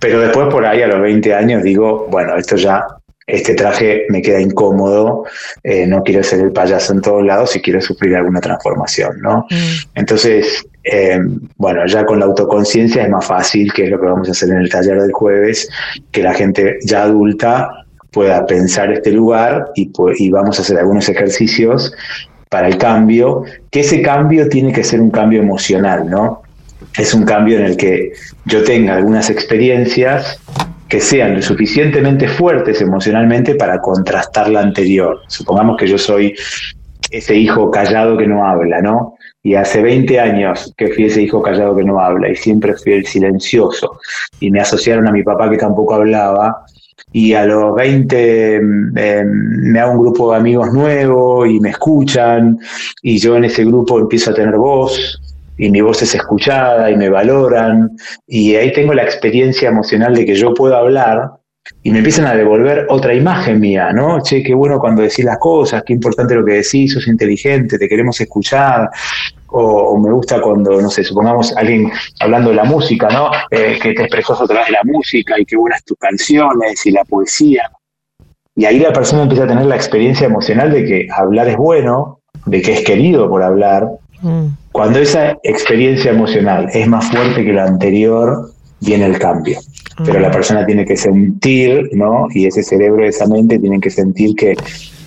pero 0.00 0.20
después 0.20 0.48
por 0.48 0.64
ahí 0.64 0.80
a 0.80 0.86
los 0.86 1.00
20 1.00 1.34
años 1.34 1.62
digo, 1.62 2.06
bueno, 2.10 2.36
esto 2.36 2.56
ya 2.56 2.82
este 3.26 3.54
traje 3.54 4.04
me 4.08 4.22
queda 4.22 4.40
incómodo, 4.40 5.24
eh, 5.64 5.86
no 5.86 6.02
quiero 6.04 6.22
ser 6.22 6.40
el 6.40 6.52
payaso 6.52 6.92
en 6.92 7.00
todos 7.00 7.24
lados 7.24 7.56
y 7.56 7.60
quiero 7.60 7.80
sufrir 7.80 8.14
alguna 8.14 8.40
transformación, 8.40 9.20
¿no? 9.20 9.46
Mm. 9.50 9.96
Entonces, 9.96 10.64
eh, 10.84 11.18
bueno, 11.56 11.84
ya 11.86 12.06
con 12.06 12.20
la 12.20 12.26
autoconciencia 12.26 13.02
es 13.02 13.10
más 13.10 13.26
fácil, 13.26 13.72
que 13.72 13.84
es 13.84 13.90
lo 13.90 14.00
que 14.00 14.06
vamos 14.06 14.28
a 14.28 14.30
hacer 14.30 14.50
en 14.50 14.58
el 14.58 14.70
taller 14.70 15.00
del 15.00 15.12
jueves, 15.12 15.68
que 16.12 16.22
la 16.22 16.34
gente 16.34 16.78
ya 16.84 17.02
adulta 17.02 17.68
pueda 18.12 18.46
pensar 18.46 18.92
este 18.92 19.10
lugar 19.10 19.70
y, 19.74 19.90
y 20.18 20.30
vamos 20.30 20.58
a 20.58 20.62
hacer 20.62 20.78
algunos 20.78 21.08
ejercicios 21.08 21.92
para 22.48 22.68
el 22.68 22.78
cambio, 22.78 23.42
que 23.72 23.80
ese 23.80 24.02
cambio 24.02 24.48
tiene 24.48 24.72
que 24.72 24.84
ser 24.84 25.00
un 25.00 25.10
cambio 25.10 25.42
emocional, 25.42 26.08
¿no? 26.08 26.42
Es 26.96 27.12
un 27.12 27.24
cambio 27.24 27.58
en 27.58 27.64
el 27.64 27.76
que 27.76 28.12
yo 28.44 28.62
tenga 28.62 28.94
algunas 28.94 29.28
experiencias 29.30 30.40
que 30.88 31.00
sean 31.00 31.34
lo 31.34 31.42
suficientemente 31.42 32.28
fuertes 32.28 32.80
emocionalmente 32.80 33.54
para 33.54 33.80
contrastar 33.80 34.48
la 34.48 34.60
anterior. 34.60 35.20
Supongamos 35.26 35.76
que 35.76 35.86
yo 35.86 35.98
soy 35.98 36.34
ese 37.10 37.34
hijo 37.36 37.70
callado 37.70 38.16
que 38.16 38.26
no 38.26 38.46
habla, 38.46 38.80
¿no? 38.80 39.16
Y 39.42 39.54
hace 39.54 39.82
20 39.82 40.18
años 40.20 40.72
que 40.76 40.88
fui 40.88 41.04
ese 41.04 41.22
hijo 41.22 41.40
callado 41.40 41.76
que 41.76 41.84
no 41.84 42.00
habla 42.00 42.28
y 42.28 42.36
siempre 42.36 42.74
fui 42.74 42.94
el 42.94 43.06
silencioso. 43.06 43.98
Y 44.40 44.50
me 44.50 44.60
asociaron 44.60 45.06
a 45.08 45.12
mi 45.12 45.22
papá 45.22 45.48
que 45.50 45.56
tampoco 45.56 45.94
hablaba. 45.94 46.64
Y 47.12 47.32
a 47.34 47.46
los 47.46 47.74
20 47.74 48.54
em, 48.56 48.92
me 48.92 49.78
hago 49.78 49.92
un 49.92 49.98
grupo 49.98 50.32
de 50.32 50.38
amigos 50.38 50.72
nuevo 50.72 51.46
y 51.46 51.60
me 51.60 51.70
escuchan. 51.70 52.58
Y 53.02 53.18
yo 53.18 53.36
en 53.36 53.44
ese 53.44 53.64
grupo 53.64 53.98
empiezo 53.98 54.32
a 54.32 54.34
tener 54.34 54.56
voz 54.56 55.20
y 55.58 55.70
mi 55.70 55.80
voz 55.80 56.02
es 56.02 56.14
escuchada 56.14 56.90
y 56.90 56.96
me 56.96 57.08
valoran 57.08 57.96
y 58.26 58.54
ahí 58.56 58.72
tengo 58.72 58.94
la 58.94 59.02
experiencia 59.02 59.68
emocional 59.68 60.14
de 60.14 60.26
que 60.26 60.34
yo 60.34 60.54
puedo 60.54 60.76
hablar 60.76 61.30
y 61.82 61.90
me 61.90 61.98
empiezan 61.98 62.26
a 62.26 62.34
devolver 62.34 62.86
otra 62.90 63.14
imagen 63.14 63.58
mía, 63.60 63.92
¿no? 63.92 64.20
Che, 64.20 64.42
qué 64.42 64.54
bueno 64.54 64.78
cuando 64.78 65.02
decís 65.02 65.24
las 65.24 65.38
cosas, 65.38 65.82
qué 65.84 65.94
importante 65.94 66.34
lo 66.34 66.44
que 66.44 66.54
decís, 66.54 66.92
sos 66.92 67.08
inteligente, 67.08 67.78
te 67.78 67.88
queremos 67.88 68.20
escuchar, 68.20 68.88
o, 69.48 69.98
me 69.98 70.12
gusta 70.12 70.40
cuando, 70.40 70.80
no 70.80 70.90
sé, 70.90 71.02
supongamos 71.02 71.56
alguien 71.56 71.90
hablando 72.20 72.50
de 72.50 72.56
la 72.56 72.64
música, 72.64 73.08
¿no? 73.08 73.30
Eh, 73.50 73.78
que 73.80 73.94
te 73.94 74.02
expresas 74.02 74.40
a 74.40 74.46
través 74.46 74.66
de 74.66 74.72
la 74.72 74.82
música 74.84 75.38
y 75.38 75.44
qué 75.44 75.56
buenas 75.56 75.84
tus 75.84 75.96
canciones 75.98 76.84
y 76.86 76.90
la 76.90 77.04
poesía. 77.04 77.70
Y 78.54 78.64
ahí 78.64 78.78
la 78.78 78.92
persona 78.92 79.22
empieza 79.22 79.44
a 79.44 79.48
tener 79.48 79.66
la 79.66 79.76
experiencia 79.76 80.26
emocional 80.26 80.72
de 80.72 80.84
que 80.84 81.08
hablar 81.14 81.48
es 81.48 81.56
bueno, 81.56 82.20
de 82.46 82.62
que 82.62 82.72
es 82.72 82.84
querido 82.84 83.28
por 83.28 83.42
hablar, 83.42 83.88
Mm. 84.26 84.56
Cuando 84.72 84.98
esa 84.98 85.38
experiencia 85.44 86.10
emocional 86.10 86.68
es 86.72 86.86
más 86.88 87.06
fuerte 87.10 87.44
que 87.44 87.52
la 87.52 87.64
anterior, 87.64 88.50
viene 88.80 89.06
el 89.06 89.18
cambio. 89.18 89.58
Pero 90.04 90.20
la 90.20 90.28
mm. 90.28 90.32
persona 90.32 90.66
tiene 90.66 90.84
que 90.84 90.96
sentir, 90.96 91.90
¿no? 91.92 92.26
Y 92.34 92.46
ese 92.46 92.62
cerebro, 92.62 93.06
esa 93.06 93.26
mente, 93.26 93.58
tienen 93.58 93.80
que 93.80 93.90
sentir 93.90 94.34
que, 94.34 94.56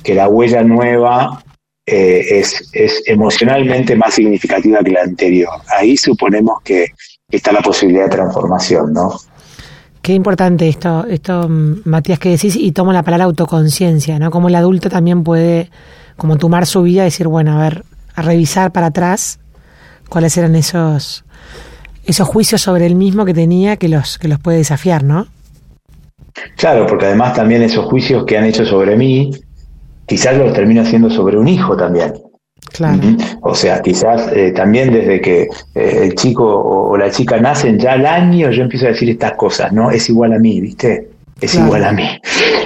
que 0.04 0.16
la 0.16 0.30
huella 0.30 0.63
nueva 0.63 1.44
eh, 1.86 2.39
es, 2.39 2.69
es 2.74 3.04
emocionalmente 3.07 3.95
más 3.95 4.13
significativa 4.13 4.80
que 4.80 4.92
la 4.92 5.01
anterior. 5.01 5.54
Ahí 5.77 5.98
suponemos 5.98 6.62
que 6.63 6.88
está 7.30 7.51
la 7.51 7.62
posibilidad 7.62 8.06
de 8.06 8.12
transformación, 8.12 8.94
¿no? 8.94 9.13
Qué 10.01 10.13
importante 10.13 10.68
esto, 10.69 11.06
esto, 11.07 11.48
mm, 11.50 11.81
Matías, 11.83 12.19
que 12.19 12.30
decís, 12.30 12.56
y 12.56 12.72
tomo 12.72 12.94
la 12.94 13.04
palabra 13.04 13.25
autoconciencia, 13.25 14.18
¿no? 14.18 14.31
Como 14.31 14.48
el 14.48 14.56
adulto 14.56 14.89
también 14.89 15.24
puede 15.24 15.69
como 16.15 16.38
tomar 16.38 16.65
su 16.65 16.83
vida 16.83 17.01
y 17.01 17.06
decir, 17.06 17.27
bueno, 17.27 17.60
a 17.60 17.63
ver, 17.63 17.83
a 18.19 18.21
revisar 18.21 18.71
para 18.71 18.88
atrás 18.88 19.39
cuáles 20.10 20.38
eran 20.38 20.56
esos, 20.56 21.24
esos 22.06 22.27
juicios 22.27 22.62
sobre 22.62 22.86
él 22.86 22.95
mismo 22.95 23.25
que 23.25 23.33
tenía 23.33 23.77
que 23.77 23.88
los, 23.88 24.18
que 24.18 24.27
los 24.27 24.39
puede 24.39 24.57
desafiar, 24.57 25.04
¿no? 25.04 25.27
Claro, 26.57 26.86
porque 26.88 27.06
además 27.06 27.33
también 27.33 27.62
esos 27.62 27.86
juicios 27.86 28.25
que 28.25 28.38
han 28.38 28.45
hecho 28.45 28.66
sobre 28.66 28.95
mí, 28.95 29.31
quizás 30.06 30.38
los 30.38 30.54
termino 30.54 30.81
haciendo 30.81 31.10
sobre 31.10 31.38
un 31.38 31.48
hijo 31.48 31.75
también. 31.75 32.13
Claro. 32.71 33.00
O 33.42 33.56
sea, 33.56 33.81
quizás 33.81 34.31
eh, 34.31 34.51
también 34.51 34.92
desde 34.94 35.22
que 35.22 35.48
eh, 35.75 36.00
el 36.04 36.15
chico 36.15 36.45
o, 36.45 36.98
la 36.98 37.10
chica 37.10 37.39
nacen 37.39 37.80
ya 37.80 37.94
al 37.94 38.06
año, 38.06 38.51
yo 38.51 38.63
empiezo 38.63 38.86
a 38.86 38.89
decir 38.89 39.10
estas 39.10 39.33
cosas, 39.33 39.72
¿no? 39.74 39.89
Es 39.92 40.07
igual 40.10 40.33
a 40.33 40.39
mí, 40.39 40.62
¿viste? 40.62 41.09
Es 41.41 41.56
igual 41.56 41.83
a 41.86 41.91
mí. 41.91 42.07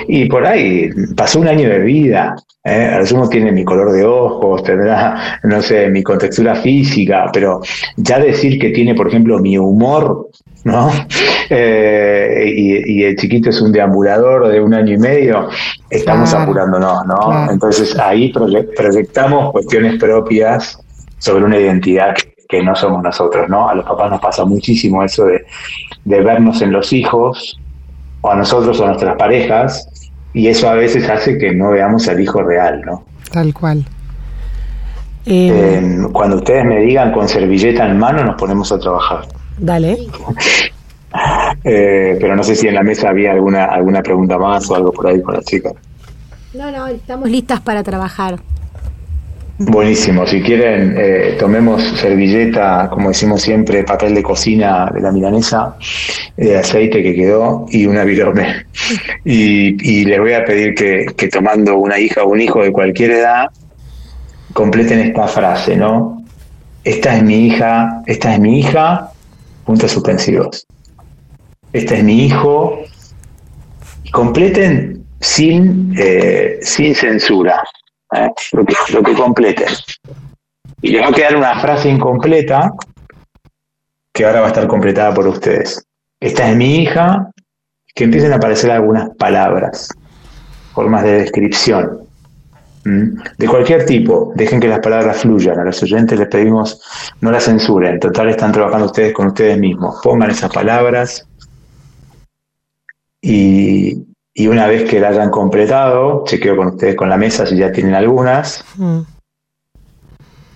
Y 0.08 0.26
por 0.26 0.46
ahí 0.46 0.90
pasó 1.16 1.40
un 1.40 1.48
año 1.48 1.70
de 1.70 1.80
vida, 1.80 2.36
¿eh? 2.64 2.92
A 2.94 3.00
lo 3.00 3.30
tiene 3.30 3.52
mi 3.52 3.64
color 3.64 3.92
de 3.92 4.06
ojos, 4.06 4.64
tendrá, 4.64 5.40
no 5.44 5.62
sé, 5.62 5.90
mi 5.90 6.02
contextura 6.02 6.56
física, 6.56 7.30
pero 7.32 7.62
ya 7.98 8.20
decir 8.20 8.60
que 8.60 8.70
tiene, 8.70 8.96
por 8.96 9.08
ejemplo, 9.08 9.40
mi 9.40 9.58
humor, 9.58 10.30
¿no? 10.64 10.92
Eh, 11.50 12.52
y, 12.56 13.04
el 13.04 13.16
chiquito 13.18 13.50
es 13.50 13.62
un 13.62 13.72
deambulador 13.72 14.48
de 14.48 14.60
un 14.60 14.74
año 14.74 14.94
y 14.94 14.98
medio, 14.98 15.50
estamos 15.90 16.34
apurándonos, 16.34 17.06
¿no? 17.06 17.52
Entonces 17.52 18.00
ahí 18.00 18.34
proyectamos 18.76 19.52
cuestiones 19.52 20.00
propias 20.00 20.80
sobre 21.20 21.44
una 21.44 21.60
identidad 21.60 22.16
que, 22.48 22.64
no 22.64 22.76
somos 22.76 23.04
nosotros, 23.04 23.50
¿no? 23.50 23.70
A 23.70 23.76
los 23.76 23.86
papás 23.86 24.10
nos 24.10 24.22
pasa 24.22 24.46
muchísimo 24.46 25.04
eso 25.04 25.26
de, 25.26 25.46
de 26.06 26.22
vernos 26.22 26.62
en 26.62 26.72
los 26.72 26.92
hijos, 26.94 27.60
o 28.24 28.32
a 28.32 28.36
nosotros 28.36 28.80
o 28.80 28.86
a 28.86 28.88
nuestras 28.88 29.16
parejas, 29.18 30.10
y 30.34 30.48
eso 30.48 30.70
a 30.70 30.74
veces 30.74 31.08
hace 31.10 31.38
que 31.38 31.54
no 31.54 31.72
veamos 31.72 32.08
al 32.08 32.20
hijo 32.20 32.42
real, 32.42 32.82
¿no? 32.86 33.04
Tal 33.32 33.54
cual. 33.54 33.86
Eh, 35.26 36.08
cuando 36.12 36.38
ustedes 36.38 36.66
me 36.66 36.80
digan 36.80 37.12
con 37.12 37.28
servilleta 37.28 37.86
en 37.86 38.00
mano, 38.00 38.24
nos 38.24 38.36
ponemos 38.36 38.72
a 38.72 38.80
trabajar. 38.80 39.26
Dale. 39.58 39.98
Eh, 41.64 42.18
pero 42.20 42.36
no 42.36 42.44
sé 42.44 42.56
si 42.56 42.68
en 42.68 42.74
la 42.74 42.82
mesa 42.82 43.10
había 43.10 43.34
alguna 43.34 43.66
alguna 43.66 44.02
pregunta 44.02 44.36
más 44.40 44.68
o 44.72 44.76
algo 44.76 44.92
por 44.92 45.06
ahí 45.06 45.22
con 45.22 45.36
la 45.36 45.42
chica. 45.44 45.72
No, 46.56 46.72
no, 46.72 46.88
estamos 46.88 47.30
listas 47.30 47.62
para 47.62 47.84
trabajar. 47.84 48.40
Buenísimo, 49.66 50.28
si 50.28 50.42
quieren 50.42 50.96
eh, 50.98 51.36
tomemos 51.40 51.82
servilleta, 51.98 52.90
como 52.90 53.10
decimos 53.10 53.42
siempre, 53.42 53.84
papel 53.84 54.14
de 54.14 54.22
cocina 54.22 54.92
de 54.94 55.00
la 55.00 55.12
milanesa, 55.12 55.78
de 56.36 56.58
aceite 56.58 57.02
que 57.02 57.16
quedó 57.16 57.66
y 57.70 57.86
una 57.86 58.04
virome. 58.04 58.66
Y, 59.24 60.04
les 60.04 60.20
voy 60.20 60.34
a 60.34 60.44
pedir 60.44 60.76
que, 60.76 61.06
que 61.16 61.30
tomando 61.30 61.78
una 61.78 61.98
hija 61.98 62.24
o 62.24 62.30
un 62.30 62.42
hijo 62.42 62.62
de 62.62 62.72
cualquier 62.72 63.12
edad, 63.12 63.46
completen 64.54 65.00
esta 65.00 65.28
frase, 65.28 65.78
¿no? 65.78 66.24
Esta 66.84 67.16
es 67.16 67.24
mi 67.24 67.48
hija, 67.48 68.04
esta 68.06 68.34
es 68.34 68.40
mi 68.42 68.60
hija, 68.60 69.12
puntos 69.66 69.92
suspensivos. 69.92 70.68
Este 71.72 71.98
es 71.98 72.04
mi 72.04 72.26
hijo. 72.26 72.80
Completen 74.12 75.06
sin, 75.22 75.96
eh, 75.98 76.60
sin 76.62 76.94
censura. 76.94 77.64
Lo, 78.52 78.66
que, 78.66 78.76
lo 78.94 79.04
que 79.04 79.14
completen. 79.14 79.68
Y 80.82 80.90
le 80.90 81.02
va 81.02 81.08
a 81.08 81.12
quedar 81.12 81.36
una 81.36 81.60
frase 81.60 81.90
incompleta 81.90 82.72
que 84.14 84.26
ahora 84.26 84.42
va 84.42 84.48
a 84.48 84.50
estar 84.50 84.68
completada 84.68 85.14
por 85.14 85.28
ustedes. 85.28 85.84
Esta 86.20 86.50
es 86.50 86.56
mi 86.56 86.84
hija, 86.84 87.32
que 87.96 88.06
empiecen 88.06 88.32
a 88.34 88.38
aparecer 88.38 88.72
algunas 88.72 89.10
palabras, 89.18 89.90
formas 90.74 91.04
de 91.04 91.14
descripción. 91.14 92.00
De 92.86 93.48
cualquier 93.48 93.86
tipo, 93.86 94.34
dejen 94.36 94.60
que 94.60 94.68
las 94.68 94.80
palabras 94.80 95.22
fluyan. 95.22 95.58
A 95.58 95.64
los 95.64 95.82
oyentes 95.82 96.20
les 96.20 96.28
pedimos 96.28 96.82
no 97.22 97.32
las 97.32 97.46
censuren. 97.46 97.94
En 97.94 98.00
total 98.00 98.30
están 98.30 98.52
trabajando 98.52 98.88
ustedes 98.88 99.14
con 99.14 99.28
ustedes 99.28 99.58
mismos. 99.58 100.02
Pongan 100.04 100.32
esas 100.32 100.52
palabras 100.52 101.26
y, 103.22 104.04
una 104.48 104.68
vez 104.68 104.90
que 104.90 105.00
la 105.00 105.10
hayan 105.10 105.30
completado, 105.30 106.24
chequeo 106.26 106.56
con 106.56 106.68
ustedes 106.68 106.96
con 106.96 107.10
la 107.10 107.18
mesa 107.18 107.46
si 107.46 107.56
ya 107.56 107.72
tienen 107.72 107.94
algunas. 107.94 108.66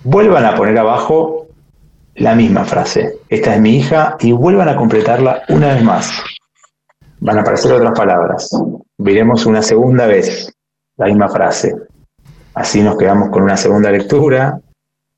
Vuelvan 0.03 0.46
a 0.46 0.55
poner 0.55 0.77
abajo 0.77 1.48
la 2.15 2.34
misma 2.34 2.65
frase. 2.65 3.19
Esta 3.29 3.53
es 3.53 3.62
mi 3.62 3.77
hija 3.77 4.17
y 4.19 4.31
vuelvan 4.31 4.69
a 4.69 4.75
completarla 4.75 5.43
una 5.50 5.74
vez 5.74 5.84
más. 5.84 6.12
Van 7.19 7.38
a 7.38 7.41
aparecer 7.41 7.72
otras 7.72 7.98
palabras. 7.98 8.50
Veremos 8.98 9.46
una 9.46 9.62
segunda 9.62 10.07
vez 10.07 10.51
la 10.98 11.05
misma 11.05 11.29
frase. 11.29 11.75
Así 12.55 12.81
nos 12.81 12.98
quedamos 12.98 13.29
con 13.29 13.43
una 13.43 13.57
segunda 13.57 13.91
lectura. 13.91 14.60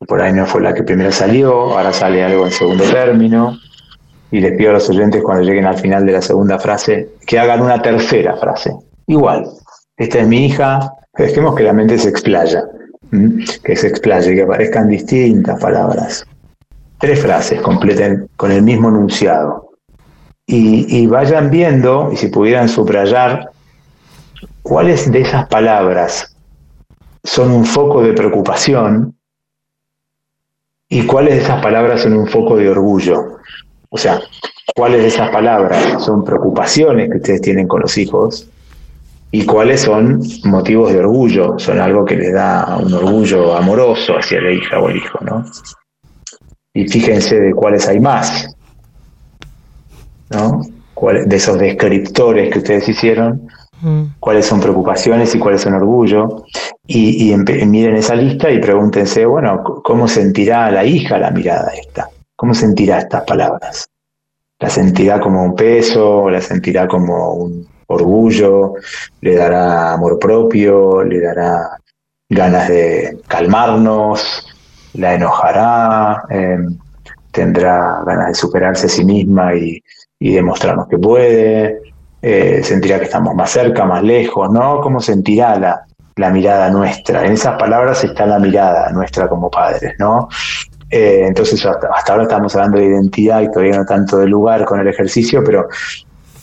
Por 0.05 0.21
ahí 0.21 0.33
no 0.33 0.45
fue 0.45 0.61
la 0.61 0.73
que 0.73 0.83
primero 0.83 1.11
salió, 1.11 1.77
ahora 1.77 1.93
sale 1.93 2.23
algo 2.23 2.45
en 2.45 2.51
segundo 2.51 2.83
término. 2.83 3.57
Y 4.31 4.41
les 4.41 4.55
pido 4.57 4.71
a 4.71 4.73
los 4.73 4.89
oyentes 4.89 5.23
cuando 5.23 5.43
lleguen 5.43 5.65
al 5.65 5.77
final 5.77 6.05
de 6.05 6.13
la 6.13 6.21
segunda 6.21 6.59
frase 6.59 7.09
que 7.25 7.39
hagan 7.39 7.61
una 7.61 7.81
tercera 7.81 8.37
frase. 8.37 8.75
Igual, 9.07 9.45
esta 9.97 10.19
es 10.19 10.27
mi 10.27 10.45
hija, 10.45 10.93
dejemos 11.17 11.55
que 11.55 11.63
la 11.63 11.73
mente 11.73 11.97
se 11.97 12.09
explaya, 12.09 12.63
que 13.63 13.75
se 13.75 13.87
explaye, 13.87 14.35
que 14.35 14.43
aparezcan 14.43 14.89
distintas 14.89 15.59
palabras. 15.59 16.25
Tres 16.99 17.21
frases 17.21 17.61
completen 17.61 18.29
con 18.35 18.51
el 18.51 18.61
mismo 18.61 18.89
enunciado. 18.89 19.71
Y, 20.45 20.85
y 20.95 21.07
vayan 21.07 21.49
viendo, 21.49 22.09
y 22.11 22.17
si 22.17 22.27
pudieran 22.27 22.69
subrayar, 22.69 23.51
cuáles 24.61 25.11
de 25.11 25.21
esas 25.21 25.47
palabras 25.47 26.35
son 27.23 27.51
un 27.51 27.65
foco 27.65 28.01
de 28.01 28.13
preocupación 28.13 29.15
y 30.87 31.05
cuáles 31.05 31.35
de 31.35 31.41
esas 31.41 31.61
palabras 31.61 32.01
son 32.01 32.13
un 32.13 32.27
foco 32.27 32.55
de 32.55 32.69
orgullo. 32.69 33.37
O 33.89 33.97
sea, 33.97 34.19
cuáles 34.75 35.01
de 35.01 35.07
esas 35.07 35.29
palabras 35.29 36.03
son 36.03 36.23
preocupaciones 36.23 37.09
que 37.09 37.17
ustedes 37.17 37.41
tienen 37.41 37.67
con 37.67 37.81
los 37.81 37.97
hijos 37.97 38.47
y 39.31 39.45
cuáles 39.45 39.81
son 39.81 40.21
motivos 40.45 40.91
de 40.91 40.99
orgullo, 40.99 41.59
son 41.59 41.79
algo 41.79 42.05
que 42.05 42.15
les 42.15 42.33
da 42.33 42.77
un 42.77 42.93
orgullo 42.93 43.55
amoroso 43.55 44.17
hacia 44.17 44.41
la 44.41 44.51
hija 44.51 44.79
o 44.79 44.89
el 44.89 44.97
hijo, 44.97 45.19
¿no? 45.23 45.45
Y 46.73 46.87
fíjense 46.87 47.39
de 47.39 47.53
cuáles 47.53 47.87
hay 47.87 47.99
más, 47.99 48.55
¿no? 50.29 50.61
De 51.25 51.35
esos 51.35 51.59
descriptores 51.59 52.51
que 52.51 52.59
ustedes 52.59 52.89
hicieron, 52.89 53.47
mm. 53.81 54.03
cuáles 54.19 54.45
son 54.45 54.59
preocupaciones 54.59 55.33
y 55.35 55.39
cuáles 55.39 55.61
son 55.61 55.73
orgullo, 55.73 56.43
y, 56.87 57.35
miren 57.35 57.95
esa 57.95 58.15
lista 58.15 58.49
y 58.49 58.59
pregúntense, 58.59 59.25
bueno, 59.25 59.63
¿cómo 59.83 60.07
sentirá 60.07 60.71
la 60.71 60.83
hija 60.83 61.19
la 61.19 61.29
mirada 61.29 61.71
esta? 61.79 62.09
¿Cómo 62.39 62.53
sentirá 62.53 62.99
estas 62.99 63.23
palabras? 63.23 63.89
¿La 64.59 64.69
sentirá 64.69 65.19
como 65.19 65.43
un 65.43 65.55
peso? 65.57 66.29
¿La 66.29 66.39
sentirá 66.39 66.87
como 66.87 67.33
un 67.33 67.67
orgullo? 67.87 68.75
¿Le 69.19 69.35
dará 69.35 69.91
amor 69.91 70.17
propio? 70.17 71.03
¿Le 71.03 71.19
dará 71.19 71.77
ganas 72.29 72.69
de 72.69 73.17
calmarnos? 73.27 74.47
¿La 74.93 75.15
enojará? 75.15 76.23
Em, 76.29 76.77
¿Tendrá 77.29 78.03
ganas 78.05 78.27
de 78.29 78.35
superarse 78.35 78.85
a 78.85 78.89
sí 78.89 79.03
misma 79.03 79.53
y, 79.55 79.83
demostrarnos 80.17 80.87
que 80.87 80.97
puede? 80.97 81.81
Eh, 82.21 82.61
sentirá 82.63 82.99
que 82.99 83.05
estamos 83.05 83.35
más 83.35 83.51
cerca, 83.51 83.83
más 83.83 84.01
lejos, 84.01 84.49
¿no? 84.49 84.79
¿Cómo 84.79 85.01
sentirá 85.01 85.59
la, 85.59 85.85
la 86.19 86.29
mirada 86.29 86.69
nuestra. 86.69 87.25
En 87.25 87.33
esas 87.33 87.57
palabras 87.57 88.03
está 88.03 88.25
la 88.25 88.39
mirada 88.39 88.91
nuestra 88.91 89.27
como 89.27 89.49
padres, 89.49 89.95
¿no? 89.99 90.27
Eh, 90.89 91.25
entonces 91.27 91.63
hasta, 91.65 91.87
ahora 92.07 92.23
estamos 92.23 92.55
hablando 92.55 92.79
de 92.79 92.85
identidad 92.85 93.41
y 93.41 93.51
todavía 93.51 93.77
no 93.77 93.85
tanto 93.85 94.17
de 94.17 94.27
lugar 94.27 94.65
con 94.65 94.79
el 94.79 94.87
ejercicio, 94.87 95.43
pero 95.43 95.67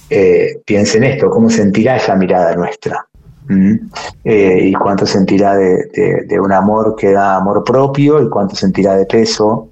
eh, 0.08 0.60
piensen 0.64 1.04
esto, 1.04 1.28
¿cómo 1.28 1.50
sentirá 1.50 1.96
esa 1.96 2.14
mirada 2.14 2.54
nuestra? 2.54 3.06
¿Mm? 3.48 3.74
Eh, 4.24 4.60
y 4.64 4.72
cuánto 4.74 5.06
sentirá 5.06 5.56
de, 5.56 6.40
un 6.40 6.52
amor 6.52 6.94
que 6.96 7.12
da 7.12 7.36
amor 7.36 7.64
propio 7.64 8.22
y 8.22 8.28
cuánto 8.28 8.54
sentirá 8.54 8.96
de 8.96 9.06
peso 9.06 9.68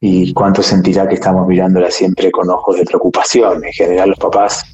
y 0.00 0.32
cuánto 0.34 0.62
sentirá 0.62 1.08
que 1.08 1.14
estamos 1.14 1.46
mirándola 1.46 1.90
siempre 1.90 2.30
con 2.30 2.50
ojos 2.50 2.76
de 2.76 2.84
preocupación. 2.84 3.64
En 3.64 3.72
general 3.72 4.10
los 4.10 4.18
papás 4.18 4.64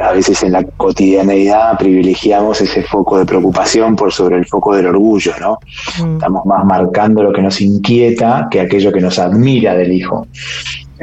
a 0.00 0.12
veces 0.12 0.42
en 0.42 0.52
la 0.52 0.62
cotidianeidad 0.64 1.78
privilegiamos 1.78 2.60
ese 2.60 2.82
foco 2.82 3.18
de 3.18 3.26
preocupación 3.26 3.96
por 3.96 4.12
sobre 4.12 4.36
el 4.36 4.46
foco 4.46 4.74
del 4.74 4.86
orgullo, 4.86 5.32
¿no? 5.40 5.58
Mm. 6.02 6.14
Estamos 6.14 6.46
más 6.46 6.64
marcando 6.64 7.22
lo 7.22 7.32
que 7.32 7.42
nos 7.42 7.60
inquieta 7.60 8.48
que 8.50 8.60
aquello 8.60 8.92
que 8.92 9.00
nos 9.00 9.18
admira 9.18 9.74
del 9.74 9.92
hijo. 9.92 10.26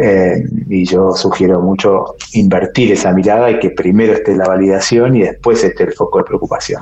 Eh, 0.02 0.46
y 0.70 0.86
yo 0.86 1.12
sugiero 1.12 1.60
mucho 1.60 2.16
invertir 2.34 2.94
esa 2.94 3.12
mirada 3.12 3.52
y 3.52 3.60
que 3.60 3.72
primero 3.72 4.14
esté 4.14 4.34
la 4.34 4.48
validación 4.48 5.18
y 5.18 5.24
después 5.24 5.62
esté 5.62 5.84
el 5.84 5.94
foco 5.94 6.20
de 6.20 6.24
preocupación. 6.24 6.82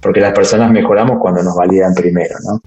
Porque 0.00 0.20
las 0.20 0.32
personas 0.32 0.72
mejoramos 0.72 1.18
cuando 1.20 1.44
nos 1.44 1.54
validan 1.54 1.94
primero, 1.94 2.34
¿no? 2.44 2.60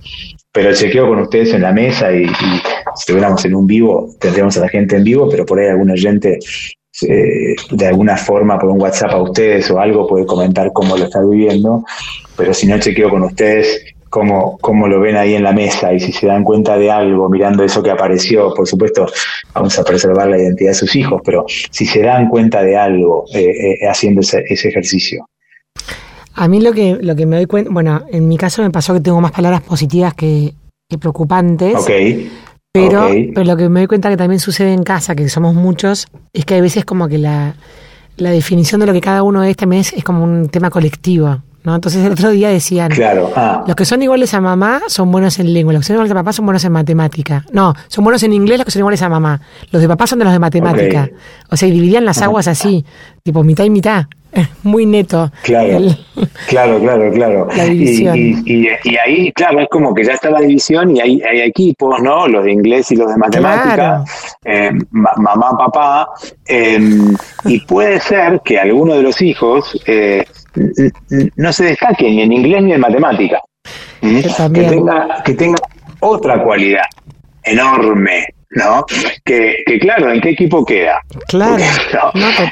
Pero 0.51 0.73
chequeo 0.73 1.07
con 1.07 1.19
ustedes 1.19 1.53
en 1.53 1.61
la 1.61 1.73
mesa 1.73 2.11
y, 2.13 2.23
y 2.23 2.27
si 2.27 2.61
estuviéramos 2.97 3.43
en 3.43 3.55
un 3.55 3.67
vivo, 3.67 4.09
tendríamos 4.19 4.57
a 4.57 4.61
la 4.61 4.69
gente 4.69 4.95
en 4.95 5.03
vivo, 5.03 5.27
pero 5.29 5.45
por 5.45 5.59
ahí 5.59 5.67
algún 5.67 5.91
oyente 5.91 6.39
eh, 7.03 7.55
de 7.71 7.87
alguna 7.87 8.17
forma 8.17 8.57
por 8.59 8.69
un 8.69 8.81
WhatsApp 8.81 9.11
a 9.11 9.21
ustedes 9.21 9.69
o 9.71 9.79
algo 9.79 10.07
puede 10.07 10.25
comentar 10.25 10.71
cómo 10.73 10.97
lo 10.97 11.05
está 11.05 11.21
viviendo, 11.21 11.83
pero 12.35 12.53
si 12.53 12.67
no 12.67 12.79
chequeo 12.79 13.09
con 13.09 13.23
ustedes 13.23 13.83
cómo, 14.09 14.57
cómo 14.59 14.87
lo 14.87 14.99
ven 14.99 15.15
ahí 15.15 15.35
en 15.35 15.43
la 15.43 15.53
mesa 15.53 15.93
y 15.93 15.99
si 15.99 16.11
se 16.11 16.27
dan 16.27 16.43
cuenta 16.43 16.77
de 16.77 16.91
algo 16.91 17.29
mirando 17.29 17.63
eso 17.63 17.81
que 17.81 17.91
apareció, 17.91 18.53
por 18.53 18.67
supuesto 18.67 19.05
vamos 19.53 19.77
a 19.79 19.83
preservar 19.83 20.27
la 20.27 20.37
identidad 20.37 20.71
de 20.71 20.75
sus 20.75 20.95
hijos, 20.95 21.21
pero 21.23 21.45
si 21.47 21.85
se 21.85 22.01
dan 22.01 22.27
cuenta 22.29 22.63
de 22.63 22.75
algo 22.77 23.25
eh, 23.33 23.77
eh, 23.81 23.87
haciendo 23.87 24.21
ese, 24.21 24.43
ejercicio. 24.49 25.27
A 26.35 26.47
mí 26.47 26.61
lo 26.61 26.73
que, 26.73 26.97
lo 27.01 27.15
que 27.15 27.25
me 27.25 27.35
doy 27.37 27.45
cuenta, 27.45 27.69
bueno, 27.71 28.05
en 28.09 28.27
mi 28.27 28.37
caso 28.37 28.61
me 28.61 28.71
pasó 28.71 28.93
que 28.93 29.01
tengo 29.01 29.19
más 29.19 29.31
palabras 29.31 29.61
positivas 29.61 30.13
que, 30.13 30.53
que 30.89 30.97
preocupantes. 30.97 31.75
Ok. 31.75 31.91
Pero, 32.71 33.09
pero 33.33 33.45
lo 33.45 33.57
que 33.57 33.67
me 33.67 33.79
doy 33.79 33.87
cuenta 33.87 34.09
que 34.09 34.17
también 34.17 34.39
sucede 34.39 34.73
en 34.73 34.83
casa, 34.83 35.15
que 35.15 35.27
somos 35.27 35.55
muchos, 35.55 36.07
es 36.33 36.45
que 36.45 36.55
a 36.55 36.61
veces 36.61 36.85
como 36.85 37.07
que 37.07 37.17
la, 37.17 37.55
la 38.17 38.29
definición 38.29 38.79
de 38.79 38.85
lo 38.85 38.93
que 38.93 39.01
cada 39.01 39.23
uno 39.23 39.43
es 39.43 39.57
también 39.57 39.81
es, 39.81 40.03
como 40.03 40.23
un 40.23 40.49
tema 40.49 40.69
colectivo. 40.69 41.41
¿no? 41.63 41.73
Entonces 41.73 42.05
el 42.05 42.11
otro 42.11 42.29
día 42.29 42.49
decían, 42.49 42.91
claro, 42.91 43.31
ah. 43.35 43.63
los 43.65 43.75
que 43.75 43.85
son 43.85 44.03
iguales 44.03 44.35
a 44.35 44.39
mamá 44.39 44.81
son 44.87 45.11
buenos 45.11 45.39
en 45.39 45.51
lengua, 45.51 45.73
los 45.73 45.81
que 45.81 45.87
son 45.87 45.95
iguales 45.95 46.11
a 46.11 46.15
papá 46.15 46.31
son 46.31 46.45
buenos 46.45 46.63
en 46.63 46.71
matemática. 46.71 47.43
No, 47.51 47.73
son 47.87 48.03
buenos 48.03 48.21
en 48.21 48.33
inglés 48.33 48.59
los 48.59 48.65
que 48.65 48.71
son 48.71 48.81
iguales 48.81 49.01
a 49.01 49.09
mamá. 49.09 49.41
Los 49.71 49.81
de 49.81 49.87
papá 49.87 50.05
son 50.05 50.19
de 50.19 50.25
los 50.25 50.33
de 50.33 50.39
matemática. 50.39 51.09
O 51.49 51.57
sea, 51.57 51.67
y 51.67 51.71
dividían 51.71 52.05
las 52.05 52.21
aguas 52.21 52.47
así, 52.47 52.85
tipo 53.23 53.43
mitad 53.43 53.63
y 53.63 53.71
mitad 53.71 54.05
muy 54.63 54.85
neto. 54.85 55.31
Claro, 55.43 55.79
claro, 56.47 56.79
claro, 56.79 57.11
claro. 57.11 57.47
Y, 57.69 58.67
ahí, 58.97 59.31
claro, 59.33 59.59
es 59.59 59.67
como 59.69 59.93
que 59.93 60.03
ya 60.03 60.13
está 60.13 60.29
la 60.29 60.41
división 60.41 60.95
y 60.95 61.01
hay, 61.01 61.21
hay 61.21 61.41
equipos, 61.41 62.01
¿no? 62.01 62.27
Los 62.27 62.43
de 62.43 62.51
inglés 62.51 62.91
y 62.91 62.95
los 62.95 63.09
de 63.09 63.17
matemática, 63.17 64.03
eh, 64.43 64.71
mamá, 64.91 65.57
papá, 65.57 66.09
em, 66.45 67.15
y 67.45 67.59
puede 67.61 67.99
ser 67.99 68.41
que 68.43 68.59
alguno 68.59 68.95
de 68.95 69.03
los 69.03 69.21
hijos 69.21 69.79
eh, 69.85 70.25
no 71.35 71.53
se 71.53 71.65
destaque 71.65 72.09
ni 72.09 72.21
en 72.21 72.33
inglés 72.33 72.63
ni 72.63 72.73
en 72.73 72.81
matemática. 72.81 73.41
Que, 74.01 74.23
tenga, 74.49 75.23
que 75.23 75.33
tenga 75.33 75.59
otra 75.99 76.41
cualidad 76.43 76.83
enorme, 77.43 78.27
¿no? 78.51 78.85
Que, 79.25 79.63
claro, 79.79 80.11
¿en 80.11 80.21
qué 80.21 80.31
equipo 80.31 80.65
queda? 80.65 81.01
Claro, 81.27 81.63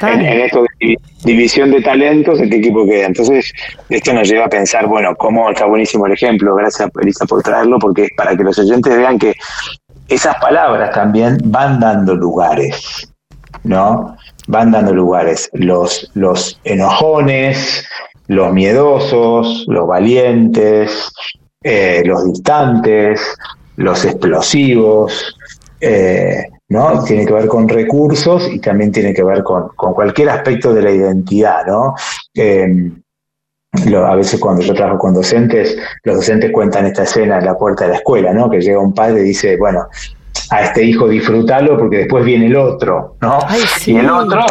En, 0.02 0.40
esto 0.40 0.64
de 0.80 0.96
división 1.24 1.70
de 1.70 1.82
talentos, 1.82 2.40
¿en 2.40 2.50
qué 2.50 2.56
equipo 2.56 2.86
queda? 2.86 3.06
Entonces, 3.06 3.52
esto 3.88 4.12
nos 4.12 4.28
lleva 4.28 4.46
a 4.46 4.48
pensar, 4.48 4.86
bueno, 4.86 5.14
cómo 5.16 5.50
está 5.50 5.66
buenísimo 5.66 6.06
el 6.06 6.12
ejemplo, 6.12 6.54
gracias 6.54 6.88
Elisa 7.00 7.26
por 7.26 7.42
traerlo, 7.42 7.78
porque 7.78 8.04
es 8.04 8.10
para 8.16 8.36
que 8.36 8.44
los 8.44 8.58
oyentes 8.58 8.96
vean 8.96 9.18
que 9.18 9.34
esas 10.08 10.36
palabras 10.36 10.92
también 10.92 11.38
van 11.44 11.80
dando 11.80 12.14
lugares, 12.14 13.12
¿no? 13.64 14.16
Van 14.46 14.70
dando 14.70 14.94
lugares. 14.94 15.50
Los, 15.52 16.10
los 16.14 16.60
enojones, 16.64 17.86
los 18.28 18.52
miedosos, 18.52 19.64
los 19.68 19.86
valientes, 19.86 21.12
eh, 21.62 22.02
los 22.06 22.24
distantes, 22.24 23.20
los 23.76 24.04
explosivos, 24.04 25.37
eh, 25.80 26.44
¿no? 26.68 27.02
Tiene 27.04 27.24
que 27.24 27.32
ver 27.32 27.46
con 27.46 27.68
recursos 27.68 28.48
y 28.52 28.58
también 28.58 28.92
tiene 28.92 29.14
que 29.14 29.22
ver 29.22 29.42
con, 29.42 29.68
cualquier 29.76 30.30
aspecto 30.30 30.74
de 30.74 30.82
la 30.82 30.90
identidad, 30.90 31.66
¿no? 31.66 31.94
Em, 32.34 33.00
a 33.72 34.14
veces 34.14 34.40
cuando 34.40 34.62
yo 34.62 34.74
trabajo 34.74 34.98
con 34.98 35.14
docentes, 35.14 35.76
los 36.04 36.16
docentes 36.16 36.50
cuentan 36.50 36.86
esta 36.86 37.04
escena 37.04 37.38
en 37.38 37.44
la 37.44 37.56
puerta 37.56 37.84
de 37.84 37.90
la 37.90 37.96
escuela, 37.96 38.32
¿no? 38.32 38.50
Que 38.50 38.60
llega 38.60 38.80
un 38.80 38.94
padre 38.94 39.20
y 39.20 39.24
dice, 39.24 39.56
bueno, 39.56 39.86
a 40.50 40.62
este 40.62 40.84
hijo 40.84 41.08
disfrútalo 41.08 41.78
porque 41.78 41.98
después 41.98 42.24
viene 42.24 42.46
el 42.46 42.56
otro, 42.56 43.16
¿no? 43.20 43.38
Y 43.86 43.96
el 43.96 44.10
otro, 44.10 44.44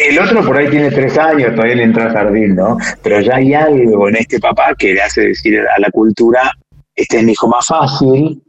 el 0.00 0.18
otro 0.18 0.44
por 0.44 0.56
ahí 0.56 0.68
tiene 0.68 0.90
tres 0.90 1.16
años, 1.18 1.54
todavía 1.54 1.76
le 1.76 1.82
entra 1.84 2.04
al 2.04 2.12
jardín, 2.12 2.54
¿no? 2.54 2.78
Pero 3.02 3.20
ya 3.20 3.36
hay 3.36 3.54
algo 3.54 4.08
en 4.08 4.16
este 4.16 4.38
papá 4.40 4.74
que 4.78 4.94
le 4.94 5.02
hace 5.02 5.28
decir 5.28 5.60
a 5.60 5.80
la 5.80 5.90
cultura, 5.90 6.52
este 6.94 7.18
es 7.18 7.24
mi 7.24 7.32
hijo 7.32 7.48
más 7.48 7.66
fácil, 7.66 8.42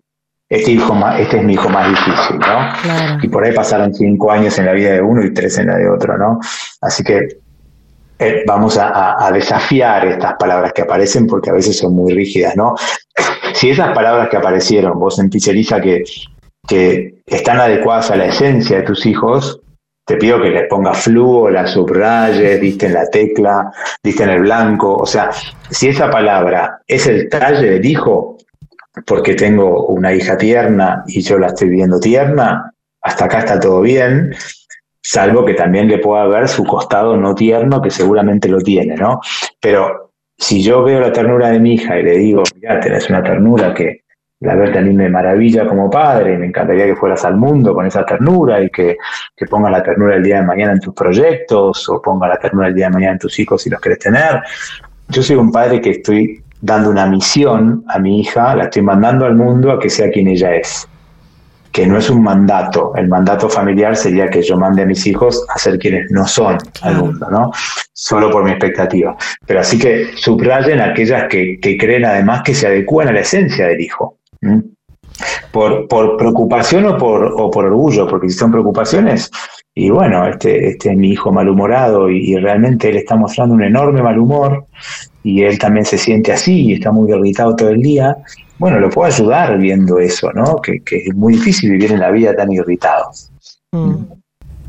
este, 0.49 0.71
hijo 0.71 0.93
más, 0.93 1.19
este 1.19 1.37
es 1.37 1.43
mi 1.43 1.53
hijo 1.53 1.69
más 1.69 1.89
difícil, 1.89 2.39
¿no? 2.39 3.19
Y 3.21 3.27
por 3.29 3.43
ahí 3.43 3.53
pasaron 3.53 3.93
cinco 3.93 4.31
años 4.31 4.57
en 4.59 4.65
la 4.65 4.73
vida 4.73 4.91
de 4.91 5.01
uno 5.01 5.23
y 5.23 5.33
tres 5.33 5.57
en 5.57 5.67
la 5.67 5.77
de 5.77 5.89
otro, 5.89 6.17
¿no? 6.17 6.39
Así 6.81 7.03
que 7.03 7.27
eh, 8.19 8.43
vamos 8.47 8.77
a, 8.79 9.29
desafiar 9.33 10.07
estas 10.07 10.35
palabras 10.35 10.71
que 10.71 10.83
aparecen 10.83 11.27
porque 11.27 11.49
a 11.49 11.53
veces 11.53 11.77
son 11.77 11.93
muy 11.93 12.13
rígidas, 12.13 12.55
¿no? 12.55 12.75
Si 13.53 13.69
esas 13.69 13.93
palabras 13.93 14.27
que 14.27 14.35
aparecieron, 14.35 14.99
vos 14.99 15.15
sentís, 15.15 15.47
Elisa, 15.47 15.79
que, 15.79 16.03
que 16.67 17.21
están 17.25 17.57
adecuadas 17.57 18.11
a 18.11 18.17
la 18.17 18.25
esencia 18.25 18.77
de 18.77 18.83
tus 18.83 19.05
hijos, 19.05 19.61
te 20.05 20.17
pido 20.17 20.41
que 20.41 20.49
les 20.49 20.67
pongas 20.67 21.03
fluo, 21.03 21.49
la 21.49 21.65
subrayes, 21.65 22.61
diste 22.61 22.85
en 22.85 22.93
la 22.93 23.07
tecla, 23.09 23.71
diste 24.03 24.23
en 24.23 24.29
el 24.29 24.41
blanco. 24.41 24.95
O 24.95 25.05
sea, 25.05 25.31
si 25.71 25.87
esa 25.87 26.11
palabra 26.11 26.81
es 26.85 27.07
el 27.07 27.27
talle 27.27 27.71
del 27.71 27.85
hijo, 27.85 28.37
porque 29.05 29.35
tengo 29.35 29.87
una 29.87 30.13
hija 30.13 30.37
tierna 30.37 31.03
y 31.07 31.21
yo 31.21 31.37
la 31.37 31.47
estoy 31.47 31.69
viendo 31.69 31.99
tierna, 31.99 32.71
hasta 33.01 33.25
acá 33.25 33.39
está 33.39 33.59
todo 33.59 33.81
bien, 33.81 34.33
salvo 35.01 35.45
que 35.45 35.53
también 35.53 35.87
le 35.87 35.99
pueda 35.99 36.25
ver 36.27 36.47
su 36.47 36.63
costado 36.63 37.17
no 37.17 37.35
tierno, 37.35 37.81
que 37.81 37.91
seguramente 37.91 38.47
lo 38.47 38.59
tiene, 38.59 38.95
¿no? 38.95 39.19
Pero 39.61 40.11
si 40.37 40.63
yo 40.63 40.83
veo 40.83 40.99
la 40.99 41.11
ternura 41.11 41.49
de 41.49 41.59
mi 41.59 41.75
hija 41.75 41.99
y 41.99 42.03
le 42.03 42.17
digo, 42.17 42.43
ya 42.61 42.79
tenés 42.79 43.09
una 43.09 43.23
ternura 43.23 43.73
que, 43.73 44.05
la 44.41 44.55
verdad 44.55 44.79
a 44.79 44.81
mí 44.81 44.93
me 44.93 45.09
maravilla 45.09 45.65
como 45.65 45.89
padre 45.89 46.33
y 46.33 46.37
me 46.37 46.47
encantaría 46.47 46.85
que 46.85 46.95
fueras 46.95 47.23
al 47.25 47.35
mundo 47.35 47.73
con 47.73 47.85
esa 47.85 48.05
ternura 48.05 48.61
y 48.61 48.69
que, 48.69 48.97
que 49.35 49.45
pongas 49.45 49.71
la 49.71 49.81
ternura 49.81 50.15
el 50.15 50.23
día 50.23 50.37
de 50.37 50.45
mañana 50.45 50.73
en 50.73 50.79
tus 50.79 50.93
proyectos 50.93 51.87
o 51.89 52.01
pongas 52.01 52.29
la 52.29 52.37
ternura 52.37 52.67
el 52.67 52.75
día 52.75 52.87
de 52.87 52.93
mañana 52.93 53.13
en 53.13 53.19
tus 53.19 53.39
hijos 53.39 53.61
si 53.61 53.69
los 53.69 53.79
querés 53.79 53.99
tener. 53.99 54.41
Yo 55.07 55.23
soy 55.23 55.35
un 55.37 55.51
padre 55.51 55.79
que 55.79 55.91
estoy 55.91 56.43
dando 56.62 56.89
una 56.89 57.05
misión 57.05 57.83
a 57.88 58.00
mi 58.00 58.19
hija, 58.21 58.55
la 58.55 58.65
estoy 58.65 58.81
mandando 58.81 59.25
al 59.25 59.35
mundo 59.35 59.71
a 59.71 59.79
que 59.79 59.89
sea 59.89 60.09
quien 60.09 60.27
ella 60.27 60.55
es, 60.55 60.88
que 61.71 61.85
no 61.85 61.97
es 61.97 62.09
un 62.09 62.24
mandato. 62.24 62.93
El 62.95 63.07
mandato 63.07 63.50
familiar 63.50 63.95
sería 63.95 64.29
que 64.29 64.41
yo 64.41 64.57
mande 64.57 64.83
a 64.83 64.85
mis 64.85 65.05
hijos 65.05 65.45
a 65.53 65.59
ser 65.59 65.77
quienes 65.77 66.09
no 66.12 66.25
son 66.25 66.57
al 66.81 66.95
mundo, 66.95 67.27
¿no? 67.29 67.51
Solo 67.93 68.31
por 68.31 68.43
mi 68.43 68.51
expectativa. 68.51 69.15
Pero 69.45 69.59
así 69.59 69.77
que 69.77 70.12
subrayen 70.15 70.81
aquellas 70.81 71.25
que, 71.29 71.59
que 71.62 71.77
creen 71.77 72.05
además 72.05 72.41
que 72.43 72.53
se 72.53 72.67
adecúan 72.67 73.09
a 73.09 73.12
la 73.12 73.19
esencia 73.19 73.67
del 73.67 73.81
hijo. 73.81 74.17
Por, 75.51 75.88
por 75.88 76.17
preocupación 76.17 76.85
o 76.85 76.97
por, 76.97 77.33
o 77.38 77.50
por 77.50 77.65
orgullo, 77.65 78.05
porque 78.05 78.29
si 78.29 78.38
son 78.38 78.51
preocupaciones, 78.51 79.31
y 79.77 79.89
bueno, 79.89 80.25
este, 80.25 80.69
este 80.69 80.91
es 80.91 80.97
mi 80.97 81.09
hijo 81.09 81.33
malhumorado 81.33 82.09
y, 82.09 82.35
realmente 82.38 82.89
él 82.89 82.95
está 82.95 83.17
mostrando 83.17 83.55
un 83.55 83.63
enorme 83.63 84.01
mal 84.01 84.17
humor 84.17 84.65
y 85.25 85.41
él 85.41 85.58
también 85.58 85.86
se 85.86 85.98
siente 85.98 86.32
así 86.32 86.67
y 86.67 86.74
está 86.74 86.91
muy 86.91 87.12
irritado 87.12 87.55
todo 87.55 87.70
el 87.70 87.82
día, 87.82 88.15
bueno, 88.60 88.79
lo 88.79 88.91
puedo 88.91 89.08
ayudar 89.08 89.58
viendo 89.58 89.98
eso, 89.98 90.32
¿no? 90.34 90.58
Que, 90.58 90.84
es 90.86 91.15
muy 91.15 91.34
difícil 91.34 91.72
vivir 91.72 91.94
en 91.94 92.00
la 92.00 92.12
vida 92.12 92.36
tan 92.36 92.51
irritado. 92.51 93.10
Mm. 93.72 93.96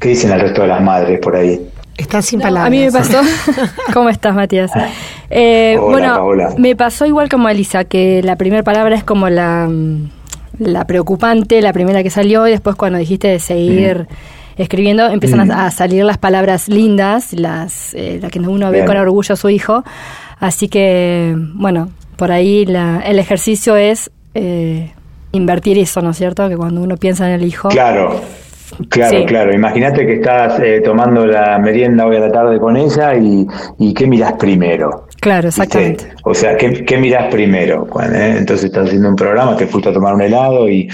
¿Qué 0.01 0.09
dicen 0.09 0.33
el 0.33 0.41
resto 0.41 0.63
de 0.63 0.69
las 0.69 0.83
madres 0.83 1.21
por 1.21 1.37
ahí? 1.37 1.61
Está 1.99 2.23
sin 2.23 2.41
palabras. 2.41 2.69
A 2.69 2.71
mí 2.71 2.81
me 2.81 2.91
pasó. 2.99 3.21
¿Cómo 3.93 4.09
estás, 4.09 4.35
Matías? 4.35 4.71
Eh, 5.29 5.77
bueno, 5.79 6.27
me 6.57 6.75
pasó 6.75 7.05
igual 7.05 7.29
como 7.29 7.49
a 7.49 7.53
Elisa, 7.53 7.85
que 7.85 8.23
la 8.23 8.37
primera 8.37 8.63
palabra 8.63 8.97
es 8.97 9.05
como 9.05 9.29
la, 9.29 9.71
la 10.59 10.87
preocupante, 10.87 11.61
la 11.61 11.75
primera 11.75 12.03
que 12.03 12.09
salió, 12.09 12.49
y 12.49 12.53
después 12.53 12.77
cuando 12.77 12.99
dijiste 12.99 13.29
de 13.29 13.41
seguir 13.41 14.09
escribiendo, 14.57 15.07
empiezan 15.09 15.51
a, 15.51 15.71
salir 15.71 16.03
las 16.07 16.17
palabras 16.17 16.69
lindas, 16.69 17.35
las, 17.35 17.93
eh, 17.93 18.23
que 18.33 18.41
uno 18.41 18.71
ve 18.71 18.87
con 18.87 18.97
orgullo 18.97 19.35
a 19.35 19.37
su 19.37 19.51
hijo. 19.51 19.85
Así 20.39 20.69
que, 20.69 21.35
bueno, 21.55 21.91
por 22.17 22.33
ahí 22.33 22.67
la, 22.67 23.01
el 23.01 23.19
ejercicio 23.19 23.77
es 23.77 24.11
eh, 24.35 24.93
invertir 25.33 25.79
eso, 25.79 26.03
¿no 26.03 26.11
es 26.11 26.17
cierto? 26.17 26.49
Que 26.49 26.57
cuando 26.57 26.83
uno 26.83 26.97
piensa 26.97 27.27
en 27.29 27.41
el 27.41 27.45
hijo. 27.45 27.69
Claro 27.69 28.21
Claro, 28.89 29.25
claro. 29.27 29.55
Imagínate 29.55 30.07
que 30.07 30.15
estás 30.15 30.59
eh, 30.61 30.81
tomando 30.85 31.27
la 31.27 31.59
merienda 31.59 32.07
hoy 32.07 32.17
a 32.17 32.21
la 32.21 32.33
tarde 32.33 32.59
con 32.59 32.77
ella 32.77 33.15
y, 33.15 33.47
y 33.79 33.95
¿qué 33.95 34.07
miras 34.07 34.35
primero? 34.35 35.07
Claro, 35.21 35.49
exactamente. 35.49 36.13
O 36.25 36.35
sea, 36.35 36.57
¿qué, 36.57 36.85
qué 36.85 36.99
miras 36.99 37.33
primero? 37.33 37.87
Eh, 38.13 38.37
entonces 38.39 38.67
estás 38.67 38.87
haciendo 38.87 39.09
un 39.09 39.17
programa, 39.17 39.57
te 39.57 39.67
fuiste 39.67 39.91
a 39.91 39.93
tomar 39.93 40.15
un 40.15 40.23
helado 40.23 40.69
y, 40.69 40.89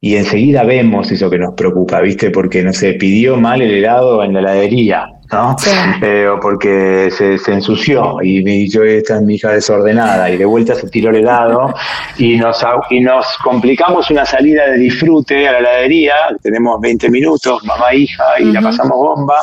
y 0.00 0.16
enseguida 0.16 0.64
vemos 0.64 1.10
eso 1.12 1.30
que 1.30 1.38
nos 1.38 1.54
preocupa, 1.54 2.00
¿viste? 2.00 2.30
Porque, 2.30 2.62
no 2.62 2.72
sé, 2.72 2.94
pidió 2.94 3.36
mal 3.36 3.62
el 3.62 3.72
helado 3.72 4.24
en 4.24 4.32
la 4.32 4.40
heladería 4.40 5.06
¿no? 5.32 5.56
Eh, 6.02 6.26
o 6.26 6.40
porque 6.40 7.10
se, 7.10 7.38
se, 7.38 7.52
ensució 7.52 8.18
y, 8.22 8.68
yo 8.68 8.82
esta 8.84 9.16
es 9.16 9.22
mi 9.22 9.34
hija 9.34 9.52
desordenada 9.52 10.30
y 10.30 10.36
de 10.36 10.44
vuelta 10.44 10.74
se 10.74 10.88
tiró 10.88 11.10
el 11.10 11.16
helado 11.16 11.74
y 12.16 12.36
nos, 12.36 12.64
y 12.90 13.00
nos 13.00 13.26
complicamos 13.44 14.10
una 14.10 14.24
salida 14.24 14.66
de 14.70 14.78
disfrute 14.78 15.46
a 15.48 15.52
la 15.52 15.58
heladería, 15.58 16.14
tenemos 16.42 16.80
20 16.80 17.10
minutos, 17.10 17.62
mamá 17.64 17.90
e 17.92 17.98
hija, 17.98 18.24
y 18.38 18.44
la 18.46 18.60
pasamos 18.60 18.96
bomba, 18.96 19.40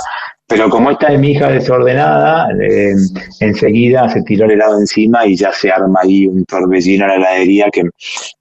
pero 0.47 0.69
como 0.69 0.91
esta 0.91 1.07
es 1.07 1.19
mi 1.19 1.31
hija 1.31 1.49
desordenada, 1.49 2.47
eh, 2.61 2.93
enseguida 3.39 4.07
se 4.09 4.21
tiró 4.21 4.45
el 4.45 4.51
helado 4.51 4.79
encima 4.79 5.25
y 5.25 5.35
ya 5.35 5.51
se 5.51 5.71
arma 5.71 6.01
ahí 6.03 6.27
un 6.27 6.45
torbellino 6.45 7.05
en 7.05 7.09
la 7.09 7.15
heladería 7.15 7.69
que 7.71 7.83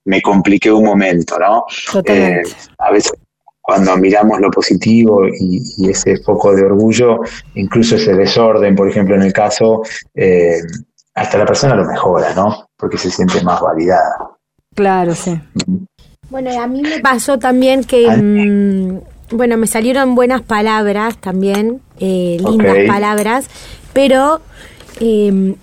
me 0.05 0.21
compliqué 0.21 0.71
un 0.71 0.85
momento, 0.85 1.39
¿no? 1.39 1.65
Eh, 2.05 2.43
a 2.79 2.91
veces 2.91 3.15
cuando 3.65 3.97
miramos 3.97 4.39
lo 4.41 4.51
positivo 4.51 5.27
y, 5.27 5.89
ese 5.89 6.19
foco 6.19 6.55
de 6.55 6.65
orgullo, 6.65 7.21
incluso 7.55 7.97
ese 7.97 8.13
desorden, 8.13 8.77
por 8.77 8.91
ejemplo, 8.91 9.15
en 9.15 9.23
el 9.23 9.33
caso, 9.33 9.81
eh, 10.15 10.59
hasta 11.15 11.39
la 11.39 11.47
persona 11.47 11.75
lo 11.75 11.87
mejora, 11.87 12.35
¿no? 12.35 12.69
Porque 12.77 12.99
se 12.99 13.11
siente 13.11 13.43
más 13.43 13.63
validada. 13.63 14.17
Claro, 14.75 15.15
sí. 15.15 15.41
Bueno, 16.29 16.51
a 16.61 16.67
mí 16.67 16.83
me 16.83 17.01
pasó 17.01 17.39
también 17.39 17.85
que, 17.85 18.07
mm, 18.07 19.35
bueno, 19.35 19.57
me 19.57 19.67
salieron 19.67 20.15
buenas 20.15 20.43
palabras 20.43 21.17
también, 21.17 21.81
eh, 21.99 22.37
lindas 22.47 22.77
palabras, 22.87 23.47
pero 23.95 24.43
em, 25.01 25.55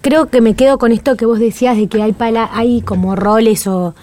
creo 0.00 0.30
que 0.30 0.40
me 0.40 0.54
quedo 0.54 0.78
con 0.78 0.92
esto 0.92 1.14
que 1.14 1.26
vos 1.26 1.38
decías 1.38 1.76
de 1.76 1.88
que 1.88 2.00
hay, 2.00 2.16
hay 2.52 2.80
como 2.80 3.16
roles 3.16 3.66
o 3.66 3.94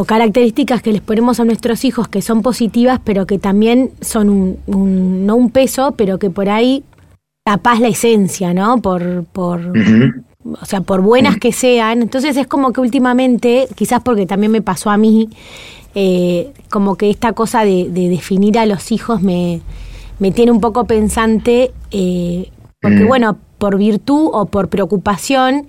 o 0.00 0.04
características 0.06 0.80
que 0.80 0.92
les 0.92 1.02
ponemos 1.02 1.40
a 1.40 1.44
nuestros 1.44 1.84
hijos 1.84 2.08
que 2.08 2.22
son 2.22 2.40
positivas, 2.40 3.00
pero 3.04 3.26
que 3.26 3.38
también 3.38 3.90
son 4.00 4.58
un, 4.66 5.26
no 5.26 5.36
un 5.36 5.50
peso, 5.50 5.92
pero 5.94 6.18
que 6.18 6.30
por 6.30 6.48
ahí 6.48 6.84
tapás 7.44 7.80
la 7.80 7.88
esencia, 7.88 8.54
¿no? 8.54 8.80
Por, 8.80 9.24
por, 9.24 9.60
o 10.58 10.64
sea, 10.64 10.80
por 10.80 11.02
buenas 11.02 11.36
que 11.36 11.52
sean. 11.52 12.00
Entonces 12.00 12.38
es 12.38 12.46
como 12.46 12.72
que 12.72 12.80
últimamente, 12.80 13.68
quizás 13.74 14.00
porque 14.02 14.24
también 14.24 14.52
me 14.52 14.62
pasó 14.62 14.88
a 14.88 14.96
mí, 14.96 15.28
eh, 15.94 16.50
como 16.70 16.96
que 16.96 17.10
esta 17.10 17.34
cosa 17.34 17.66
de, 17.66 17.90
definir 17.90 18.58
a 18.58 18.64
los 18.64 18.92
hijos 18.92 19.20
me, 19.20 19.60
me 20.18 20.30
tiene 20.30 20.50
un 20.50 20.62
poco 20.62 20.86
pensante, 20.86 21.72
eh, 21.90 22.48
porque 22.80 23.04
bueno, 23.04 23.36
por 23.58 23.76
virtud 23.76 24.30
o 24.32 24.46
por 24.46 24.68
preocupación, 24.70 25.66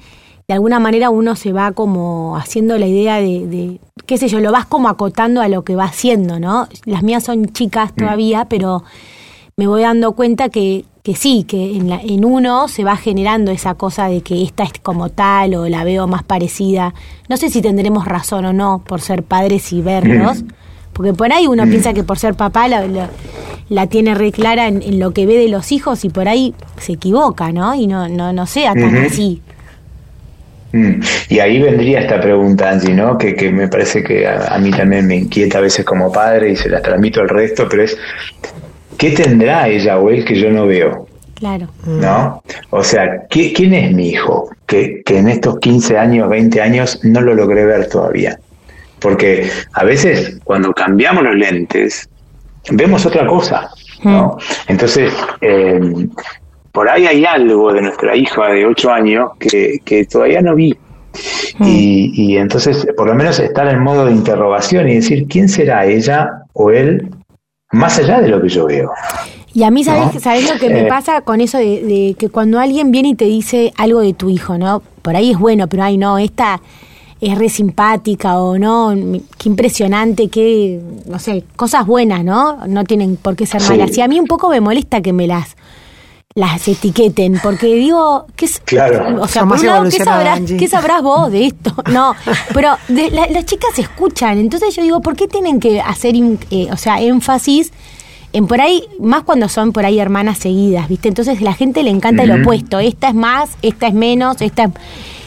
de 0.52 0.56
alguna 0.56 0.80
manera 0.82 1.10
uno 1.10 1.38
se 1.38 1.54
va 1.54 1.72
como 1.72 2.36
haciendo 2.36 2.78
la 2.78 2.86
idea 2.86 3.22
de, 3.22 3.80
qué 4.06 4.18
sé 4.18 4.28
yo, 4.28 4.42
lo 4.42 4.52
vas 4.52 4.66
como 4.66 4.90
acotando 4.90 5.40
a 5.40 5.48
lo 5.48 5.64
que 5.64 5.78
va 5.78 5.86
haciendo, 5.86 6.42
¿no? 6.42 6.68
Las 6.84 7.04
mías 7.04 7.24
son 7.24 7.46
chicas 7.54 7.94
mm. 7.94 7.96
todavía, 7.96 8.46
pero 8.50 8.84
me 9.56 9.66
voy 9.66 9.84
dando 9.84 10.12
cuenta 10.12 10.50
que, 10.50 10.84
que 11.04 11.16
sí, 11.16 11.46
que 11.46 11.78
en, 11.78 11.88
la, 11.88 12.02
en 12.02 12.26
uno 12.26 12.68
se 12.68 12.84
va 12.84 12.98
generando 12.98 13.50
esa 13.50 13.76
cosa 13.76 14.10
de 14.10 14.24
que 14.24 14.44
esta 14.44 14.64
es 14.64 14.74
como 14.84 15.08
tal 15.08 15.56
o 15.56 15.70
la 15.70 15.86
veo 15.86 16.06
más 16.06 16.24
parecida. 16.24 16.94
No 17.30 17.38
sé 17.38 17.50
si 17.50 17.62
tendremos 17.62 18.04
razón 18.04 18.44
o 18.44 18.52
no 18.52 18.84
por 18.86 19.00
ser 19.00 19.24
padres 19.24 19.72
y 19.72 19.82
verlos, 19.82 20.44
mm. 20.44 20.48
porque 20.92 21.14
por 21.14 21.32
ahí 21.32 21.48
uno 21.48 21.66
mm. 21.66 21.70
piensa 21.70 21.94
que 21.94 22.04
por 22.04 22.20
ser 22.20 22.36
papá 22.36 22.68
la, 22.68 23.10
la, 23.70 23.88
tiene 23.88 24.16
re 24.16 24.34
clara 24.34 24.68
en, 24.68 25.00
lo 25.00 25.12
que 25.12 25.26
ve 25.26 25.38
de 25.38 25.48
los 25.48 25.72
hijos 25.72 26.04
y 26.04 26.10
por 26.10 26.28
ahí 26.28 26.54
se 26.78 26.92
equivoca, 26.92 27.54
¿no? 27.54 27.74
Y 27.74 27.88
no, 27.88 28.10
no, 28.10 28.34
no 28.34 28.46
sea 28.48 28.74
tan 28.74 28.98
así. 28.98 29.42
Mm. 30.74 31.02
Y 31.30 31.40
ahí 31.40 31.62
vendría 31.62 32.00
esta 32.00 32.20
pregunta, 32.20 32.70
Angie, 32.70 32.94
¿no? 32.94 33.18
Que, 33.18 33.36
que 33.36 33.52
me 33.52 33.68
parece 33.68 34.04
que 34.04 34.28
a, 34.28 34.58
mí 34.58 34.72
también 34.72 35.08
me 35.08 35.16
inquieta 35.16 35.58
a 35.58 35.62
veces 35.62 35.86
como 35.86 36.12
padre 36.12 36.52
y 36.52 36.56
se 36.56 36.70
la 36.70 36.82
transmito 36.82 37.22
al 37.22 37.30
resto, 37.30 37.68
pero 37.70 37.84
es, 37.84 37.98
¿qué 38.98 39.12
tendrá 39.12 39.68
ella 39.68 40.00
o 40.00 40.10
él 40.10 40.24
que 40.24 40.36
yo 40.36 40.50
no 40.50 40.68
veo? 40.68 41.08
Claro. 41.36 41.68
¿No? 41.86 42.44
O 42.70 42.84
sea, 42.84 43.26
¿quién 43.30 43.74
es 43.74 43.92
mi 43.94 44.10
hijo? 44.10 44.50
Que, 44.68 45.02
que 45.04 45.18
en 45.18 45.28
estos 45.28 45.60
15 45.60 45.98
años, 45.98 46.30
20 46.30 46.62
años 46.62 47.00
no 47.04 47.20
lo 47.20 47.34
logré 47.34 47.66
ver 47.66 47.90
todavía. 47.90 48.40
Porque 49.00 49.50
a 49.74 49.84
veces 49.84 50.40
cuando 50.44 50.72
cambiamos 50.72 51.24
los 51.24 51.36
lentes, 51.36 52.08
vemos 52.70 53.06
otra 53.08 53.26
cosa, 53.26 53.72
¿no? 54.04 54.38
Mm. 54.38 54.72
Entonces, 54.72 55.12
eh, 55.42 55.80
por 56.72 56.90
ahí 56.90 57.06
hay 57.06 57.26
algo 57.26 57.74
de 57.74 57.82
nuestra 57.82 58.16
hija 58.16 58.50
de 58.50 58.66
8 58.66 58.92
años 58.92 59.32
que, 59.40 59.80
que 59.84 60.06
todavía 60.06 60.42
no 60.42 60.56
vi. 60.56 60.78
Mm. 61.60 61.66
Y, 61.66 62.12
y, 62.16 62.38
entonces, 62.38 62.88
por 62.96 63.08
lo 63.08 63.16
menos 63.16 63.40
estar 63.40 63.68
en 63.68 63.80
modo 63.80 64.06
de 64.06 64.14
interrogación 64.14 64.88
y 64.88 64.96
decir, 64.96 65.28
¿quién 65.28 65.50
será 65.50 65.86
ella 65.86 66.46
o 66.54 66.72
él 66.72 67.10
más 67.72 68.00
allá 68.00 68.22
de 68.22 68.30
lo 68.30 68.42
que 68.42 68.50
yo 68.50 68.66
veo? 68.66 68.92
Y 69.54 69.64
a 69.64 69.72
mí, 69.72 69.84
¿sabes, 69.84 70.22
¿sabes 70.22 70.50
lo 70.50 70.58
que 70.58 70.70
me 70.70 70.82
eh. 70.82 70.88
pasa 70.88 71.22
con 71.22 71.42
eso 71.42 71.58
de, 71.58 72.16
que 72.18 72.30
cuando 72.30 72.60
alguien 72.60 72.92
viene 72.92 73.10
y 73.10 73.16
te 73.16 73.26
dice 73.26 73.74
algo 73.78 74.00
de 74.00 74.14
tu 74.14 74.30
hijo, 74.30 74.58
¿no? 74.58 74.82
Por 75.02 75.16
ahí 75.16 75.32
es 75.32 75.40
bueno, 75.40 75.68
pero 75.68 75.84
ay, 75.84 75.98
no, 75.98 76.18
esta 76.18 76.62
es 77.20 77.38
re 77.38 77.50
simpática 77.50 78.40
o 78.40 78.58
no, 78.58 78.94
qué 79.38 79.50
impresionante, 79.50 80.30
qué, 80.30 80.80
no 81.06 81.20
sé, 81.20 81.44
cosas 81.56 81.86
buenas, 81.86 82.24
¿no? 82.24 82.66
No 82.66 82.86
tienen 82.86 83.18
por 83.18 83.36
qué 83.36 83.46
ser 83.46 83.62
malas. 83.62 83.96
Y 83.98 84.02
a 84.02 84.08
mí 84.08 84.20
un 84.20 84.26
poco 84.26 84.50
me 84.50 84.62
molesta 84.62 85.02
que 85.02 85.12
me 85.12 85.28
las 85.28 85.58
las 86.34 86.68
etiqueten, 86.68 87.40
porque 87.44 87.68
digo, 87.76 88.26
¿qué, 88.36 88.46
es, 88.46 88.60
claro. 88.62 89.22
o 89.22 89.28
sea, 89.28 89.46
por 89.46 89.60
¿qué 89.90 90.04
sabrás, 90.04 90.42
¿qué 90.58 90.68
sabrás 90.68 91.02
vos 91.02 91.32
de 91.32 91.48
esto? 91.48 91.76
No, 91.92 92.16
pero 92.54 92.78
las 92.88 93.46
chicas 93.46 93.78
escuchan, 93.78 94.38
entonces 94.38 94.76
yo 94.76 94.82
digo, 94.82 95.02
¿por 95.02 95.16
qué 95.16 95.28
tienen 95.28 95.60
que 95.60 95.82
hacer, 95.82 96.16
eh, 96.16 96.70
o 96.72 96.78
sea, 96.78 97.02
énfasis 97.02 97.72
en 98.34 98.48
por 98.48 98.62
ahí, 98.62 98.84
más 99.00 99.24
cuando 99.24 99.50
son 99.50 99.74
por 99.74 99.86
ahí 99.86 100.00
hermanas 100.00 100.38
seguidas, 100.38 100.88
¿viste? 100.88 101.10
Entonces 101.10 101.42
la 101.42 101.54
gente 101.54 101.84
le 101.84 101.90
encanta 101.90 102.24
el 102.24 102.42
opuesto, 102.42 102.80
esta 102.80 103.10
es 103.10 103.16
más, 103.16 103.50
esta 103.62 103.88
es 103.88 103.94
menos, 103.94 104.42
esta 104.42 104.64
es... 104.64 104.70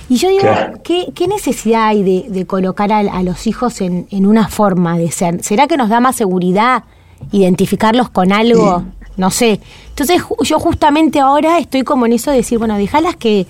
Y 0.09 0.17
yo 0.17 0.29
digo, 0.29 0.49
¿qué, 0.83 1.13
¿qué, 1.15 1.27
necesidad 1.27 1.89
hay 1.89 2.03
de, 2.03 2.27
de 2.29 2.47
colocar 2.47 2.93
a, 2.93 2.99
a, 2.99 3.23
los 3.23 3.47
hijos 3.47 3.81
en, 3.81 4.07
en, 4.11 4.27
una 4.27 4.49
forma 4.49 4.99
de 4.99 5.11
ser? 5.11 5.43
¿Será 5.43 5.67
que 5.67 5.79
nos 5.79 5.89
da 5.89 6.01
más 6.01 6.17
seguridad 6.17 6.85
identificarlos 7.33 8.11
con 8.11 8.33
algo? 8.33 8.85
No 9.17 9.31
sé. 9.31 9.61
Entonces 9.91 10.23
yo 10.41 10.59
justamente 10.59 11.21
ahora 11.21 11.59
estoy 11.59 11.83
como 11.83 12.07
en 12.07 12.13
eso 12.13 12.31
de 12.31 12.39
decir, 12.39 12.59
bueno, 12.59 12.77
déjalas 12.77 13.17
que, 13.17 13.47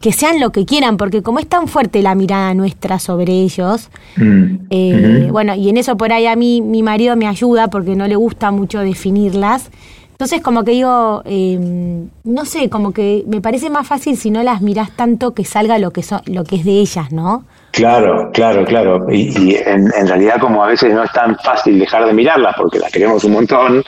que 0.00 0.12
sean 0.12 0.40
lo 0.40 0.50
que 0.50 0.66
quieran, 0.66 0.96
porque 0.96 1.22
como 1.22 1.38
es 1.38 1.46
tan 1.46 1.68
fuerte 1.68 2.02
la 2.02 2.14
mirada 2.14 2.52
nuestra 2.54 2.98
sobre 2.98 3.32
ellos, 3.32 3.90
mm. 4.16 4.54
eh, 4.70 5.28
bueno, 5.30 5.54
y 5.54 5.68
en 5.68 5.76
eso 5.76 5.96
por 5.96 6.12
ahí 6.12 6.26
a 6.26 6.36
mí 6.36 6.60
mi 6.60 6.82
marido 6.82 7.16
me 7.16 7.26
ayuda 7.26 7.68
porque 7.68 7.96
no 7.96 8.06
le 8.06 8.16
gusta 8.16 8.50
mucho 8.50 8.80
definirlas. 8.80 9.70
Entonces 10.10 10.42
como 10.42 10.62
que 10.62 10.72
digo, 10.72 11.22
eh, 11.24 11.58
no 12.22 12.44
sé, 12.44 12.68
como 12.68 12.92
que 12.92 13.24
me 13.26 13.40
parece 13.40 13.70
más 13.70 13.86
fácil 13.86 14.16
si 14.16 14.30
no 14.30 14.42
las 14.42 14.62
miras 14.62 14.90
tanto 14.94 15.32
que 15.32 15.44
salga 15.44 15.78
lo 15.78 15.90
que, 15.90 16.02
son, 16.02 16.20
lo 16.26 16.44
que 16.44 16.56
es 16.56 16.64
de 16.64 16.80
ellas, 16.80 17.10
¿no? 17.10 17.44
Claro, 17.74 18.30
claro, 18.32 18.64
claro. 18.64 19.06
Y, 19.10 19.56
en, 19.56 19.90
realidad 20.06 20.38
como 20.38 20.62
a 20.62 20.68
veces 20.68 20.94
no 20.94 21.02
es 21.02 21.10
tan 21.10 21.36
fácil 21.38 21.78
dejar 21.78 22.06
de 22.06 22.12
mirarlas 22.12 22.54
porque 22.56 22.78
las 22.78 22.92
queremos 22.92 23.24
un 23.24 23.32
montón 23.32 23.84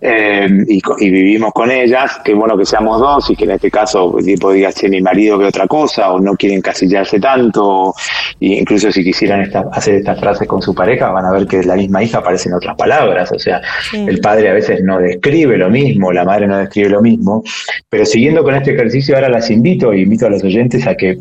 eh, 0.00 0.48
y, 0.66 1.10
vivimos 1.10 1.52
con 1.52 1.70
ellas, 1.70 2.20
que 2.24 2.34
bueno 2.34 2.58
que 2.58 2.66
seamos 2.66 2.98
dos 3.00 3.30
y 3.30 3.36
que 3.36 3.44
en 3.44 3.52
este 3.52 3.70
caso 3.70 4.16
tipo 4.24 4.52
diga, 4.52 4.72
che, 4.72 4.88
mi 4.88 5.00
marido 5.00 5.38
ve 5.38 5.46
otra 5.46 5.68
cosa 5.68 6.10
o 6.12 6.18
no 6.18 6.34
quieren 6.34 6.60
casillarse 6.60 7.20
tanto, 7.20 7.94
y 8.40 8.58
incluso 8.58 8.90
si 8.90 9.04
quisieran 9.04 9.48
hacer 9.72 9.96
estas 9.96 10.18
frases 10.18 10.48
con 10.48 10.60
su 10.60 10.74
pareja 10.74 11.10
van 11.10 11.26
a 11.26 11.30
ver 11.30 11.46
que 11.46 11.62
la 11.62 11.76
misma 11.76 12.02
hija 12.02 12.18
aparece 12.18 12.48
en 12.48 12.56
otras 12.56 12.76
palabras, 12.76 13.30
o 13.30 13.38
sea, 13.38 13.60
el 13.92 14.18
padre 14.18 14.50
a 14.50 14.54
veces 14.54 14.82
no 14.82 14.98
describe 14.98 15.56
lo 15.56 15.70
mismo, 15.70 16.12
la 16.12 16.24
madre 16.24 16.48
no 16.48 16.58
describe 16.58 16.88
lo 16.88 17.02
mismo, 17.02 17.44
pero 17.88 18.04
siguiendo 18.04 18.42
con 18.42 18.56
este 18.56 18.74
ejercicio 18.74 19.14
ahora 19.14 19.28
las 19.28 19.48
invito 19.50 19.94
y 19.94 20.02
invito 20.02 20.26
a 20.26 20.30
los 20.30 20.42
oyentes 20.42 20.86
a 20.88 20.96
que 20.96 21.16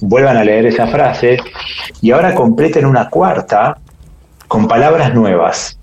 vuelvan 0.00 0.36
a 0.36 0.44
leer 0.44 0.66
esa 0.66 0.88
frase 0.88 1.38
y 2.00 2.10
ahora 2.10 2.34
completen 2.34 2.86
una 2.86 3.08
cuarta 3.08 3.76
con 4.48 4.66
palabras 4.66 5.14
nuevas. 5.14 5.78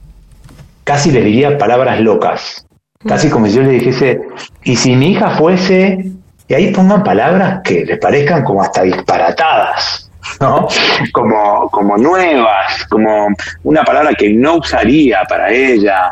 Casi 0.84 1.12
les 1.12 1.24
diría 1.24 1.58
palabras 1.58 2.00
locas. 2.00 2.66
Casi 3.08 3.30
como 3.30 3.46
si 3.48 3.54
yo 3.54 3.62
le 3.62 3.70
dijese, 3.70 4.22
y 4.64 4.76
si 4.76 4.96
mi 4.96 5.12
hija 5.12 5.32
fuese, 5.32 6.12
y 6.48 6.54
ahí 6.54 6.72
pongan 6.72 7.04
palabras 7.04 7.62
que 7.64 7.86
les 7.86 8.00
parezcan 8.00 8.44
como 8.44 8.62
hasta 8.62 8.84
disparatadas, 8.84 10.10
¿no? 10.42 10.68
Como, 11.14 11.70
como 11.70 11.98
nuevas, 11.98 12.86
como 12.90 13.28
una 13.64 13.84
palabra 13.84 14.14
que 14.14 14.30
no 14.34 14.58
usaría 14.58 15.24
para 15.30 15.50
ella, 15.50 16.12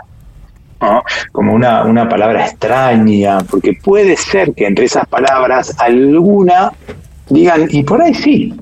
¿no? 0.80 1.04
como 1.32 1.54
una, 1.54 1.84
una 1.84 2.08
palabra 2.08 2.46
extraña, 2.46 3.40
porque 3.50 3.74
puede 3.74 4.16
ser 4.16 4.54
que 4.54 4.68
entre 4.68 4.86
esas 4.86 5.06
palabras 5.08 5.76
alguna 5.80 6.72
digan, 7.30 7.68
y 7.70 7.84
por 7.84 8.02
ahí 8.02 8.14
sí, 8.14 8.54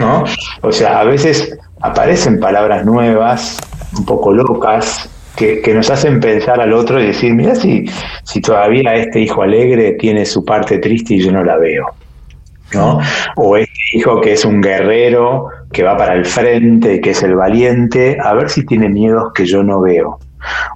¿no? 0.00 0.24
O 0.62 0.72
sea, 0.72 1.00
a 1.00 1.04
veces 1.04 1.56
aparecen 1.80 2.40
palabras 2.40 2.84
nuevas, 2.84 3.58
un 3.96 4.04
poco 4.04 4.32
locas, 4.32 5.08
que, 5.36 5.60
que, 5.60 5.72
nos 5.72 5.88
hacen 5.90 6.20
pensar 6.20 6.60
al 6.60 6.72
otro 6.72 7.00
y 7.00 7.06
decir, 7.06 7.32
mira 7.34 7.54
si, 7.54 7.84
si 8.24 8.40
todavía 8.40 8.94
este 8.94 9.20
hijo 9.20 9.42
alegre 9.42 9.92
tiene 9.92 10.26
su 10.26 10.44
parte 10.44 10.78
triste 10.78 11.14
y 11.14 11.22
yo 11.22 11.30
no 11.32 11.44
la 11.44 11.56
veo. 11.56 11.86
¿no? 12.74 13.00
O 13.36 13.56
este 13.56 13.72
hijo 13.92 14.20
que 14.20 14.32
es 14.32 14.44
un 14.44 14.60
guerrero, 14.60 15.48
que 15.72 15.82
va 15.82 15.96
para 15.96 16.14
el 16.14 16.24
frente, 16.24 17.00
que 17.00 17.10
es 17.10 17.22
el 17.22 17.36
valiente, 17.36 18.18
a 18.22 18.34
ver 18.34 18.50
si 18.50 18.64
tiene 18.66 18.88
miedos 18.88 19.32
que 19.34 19.46
yo 19.46 19.62
no 19.62 19.80
veo. 19.80 20.18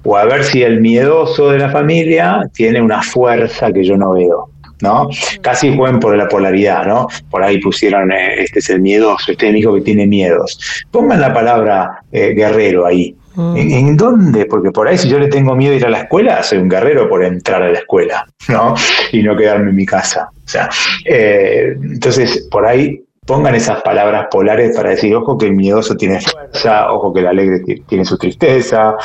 O 0.03 0.15
a 0.17 0.25
ver 0.25 0.43
si 0.43 0.63
el 0.63 0.81
miedoso 0.81 1.49
de 1.49 1.59
la 1.59 1.69
familia 1.69 2.49
tiene 2.53 2.81
una 2.81 3.01
fuerza 3.01 3.71
que 3.71 3.83
yo 3.83 3.97
no 3.97 4.11
veo. 4.11 4.49
¿No? 4.81 5.09
Casi 5.41 5.75
juegan 5.75 5.99
por 5.99 6.15
la 6.15 6.27
polaridad, 6.27 6.85
¿no? 6.85 7.07
Por 7.29 7.43
ahí 7.43 7.59
pusieron, 7.59 8.11
eh, 8.11 8.41
este 8.43 8.59
es 8.59 8.69
el 8.69 8.81
miedoso, 8.81 9.31
este 9.31 9.47
es 9.47 9.49
el 9.51 9.57
hijo 9.57 9.73
que 9.75 9.81
tiene 9.81 10.07
miedos. 10.07 10.59
Pongan 10.91 11.21
la 11.21 11.33
palabra 11.33 12.03
eh, 12.11 12.33
guerrero 12.35 12.85
ahí. 12.85 13.15
Mm. 13.35 13.57
¿En, 13.57 13.97
dónde? 13.97 14.45
Porque 14.45 14.71
por 14.71 14.87
ahí 14.87 14.97
si 14.97 15.09
yo 15.09 15.19
le 15.19 15.27
tengo 15.27 15.55
miedo 15.55 15.73
a 15.73 15.75
ir 15.75 15.85
a 15.85 15.89
la 15.89 15.99
escuela, 16.01 16.41
soy 16.41 16.59
un 16.59 16.69
guerrero 16.69 17.09
por 17.09 17.23
entrar 17.23 17.61
a 17.61 17.69
la 17.69 17.79
escuela, 17.79 18.25
¿no? 18.47 18.75
Y 19.11 19.23
no 19.23 19.35
quedarme 19.35 19.69
en 19.71 19.75
mi 19.75 19.85
casa. 19.85 20.29
O 20.33 20.47
sea, 20.47 20.69
eh, 21.05 21.75
entonces 21.81 22.47
por 22.49 22.65
ahí 22.65 23.04
pongan 23.25 23.55
esas 23.55 23.81
palabras 23.81 24.27
polares 24.29 24.75
para 24.75 24.91
decir, 24.91 25.15
ojo 25.15 25.37
que 25.37 25.47
el 25.47 25.53
miedoso 25.53 25.95
tiene 25.95 26.21
fuerza, 26.21 26.91
ojo 26.91 27.13
que 27.13 27.21
el 27.21 27.27
alegre 27.27 27.59
tiene 27.87 28.05
su 28.05 28.17
tristeza, 28.17 28.95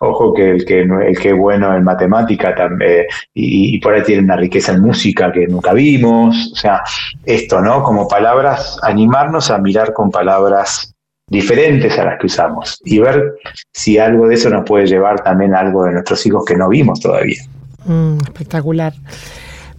ojo 0.00 0.34
que 0.34 0.50
el 0.50 0.64
que, 0.64 0.80
el 0.82 1.18
que 1.18 1.30
es 1.30 1.36
bueno 1.36 1.74
en 1.74 1.82
matemática 1.84 2.54
también, 2.54 3.06
y, 3.32 3.78
por 3.80 3.94
ahí 3.94 4.02
tiene 4.02 4.22
una 4.22 4.36
riqueza 4.36 4.72
en 4.72 4.82
música 4.82 5.32
que 5.32 5.46
nunca 5.46 5.72
vimos, 5.72 6.50
o 6.52 6.56
sea, 6.56 6.82
esto, 7.24 7.60
¿no? 7.60 7.82
Como 7.82 8.06
palabras, 8.06 8.78
animarnos 8.82 9.50
a 9.50 9.58
mirar 9.58 9.92
con 9.92 10.10
palabras 10.10 10.94
diferentes 11.26 11.96
a 11.98 12.04
las 12.04 12.18
que 12.18 12.26
usamos 12.26 12.80
y 12.84 12.98
ver 12.98 13.34
si 13.72 13.98
algo 13.98 14.26
de 14.26 14.34
eso 14.34 14.50
nos 14.50 14.64
puede 14.64 14.86
llevar 14.86 15.22
también 15.22 15.54
a 15.54 15.60
algo 15.60 15.84
de 15.84 15.92
nuestros 15.92 16.26
hijos 16.26 16.44
que 16.44 16.56
no 16.56 16.68
vimos 16.68 17.00
todavía. 17.00 17.40
Mm, 17.86 18.18
espectacular. 18.22 18.92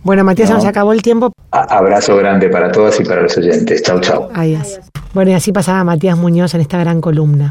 Bueno, 0.04 0.24
Matías, 0.24 0.50
se 0.50 0.56
nos 0.56 0.66
acabó 0.66 0.94
el 0.94 1.02
tiempo. 1.02 1.32
abrazo 1.52 2.16
grande 2.18 2.50
para 2.50 2.72
todos 2.72 3.00
y 3.00 3.04
para 3.04 3.22
los 3.22 3.38
oyentes. 3.38 3.84
Chau, 3.84 4.00
chau. 4.00 4.30
Adiós. 4.34 4.80
Bueno, 5.14 5.32
y 5.32 5.34
así 5.34 5.52
pasaba 5.52 5.84
Matías 5.84 6.18
Muñoz 6.18 6.54
en 6.54 6.62
esta 6.62 6.80
gran 6.80 7.02
columna. 7.02 7.50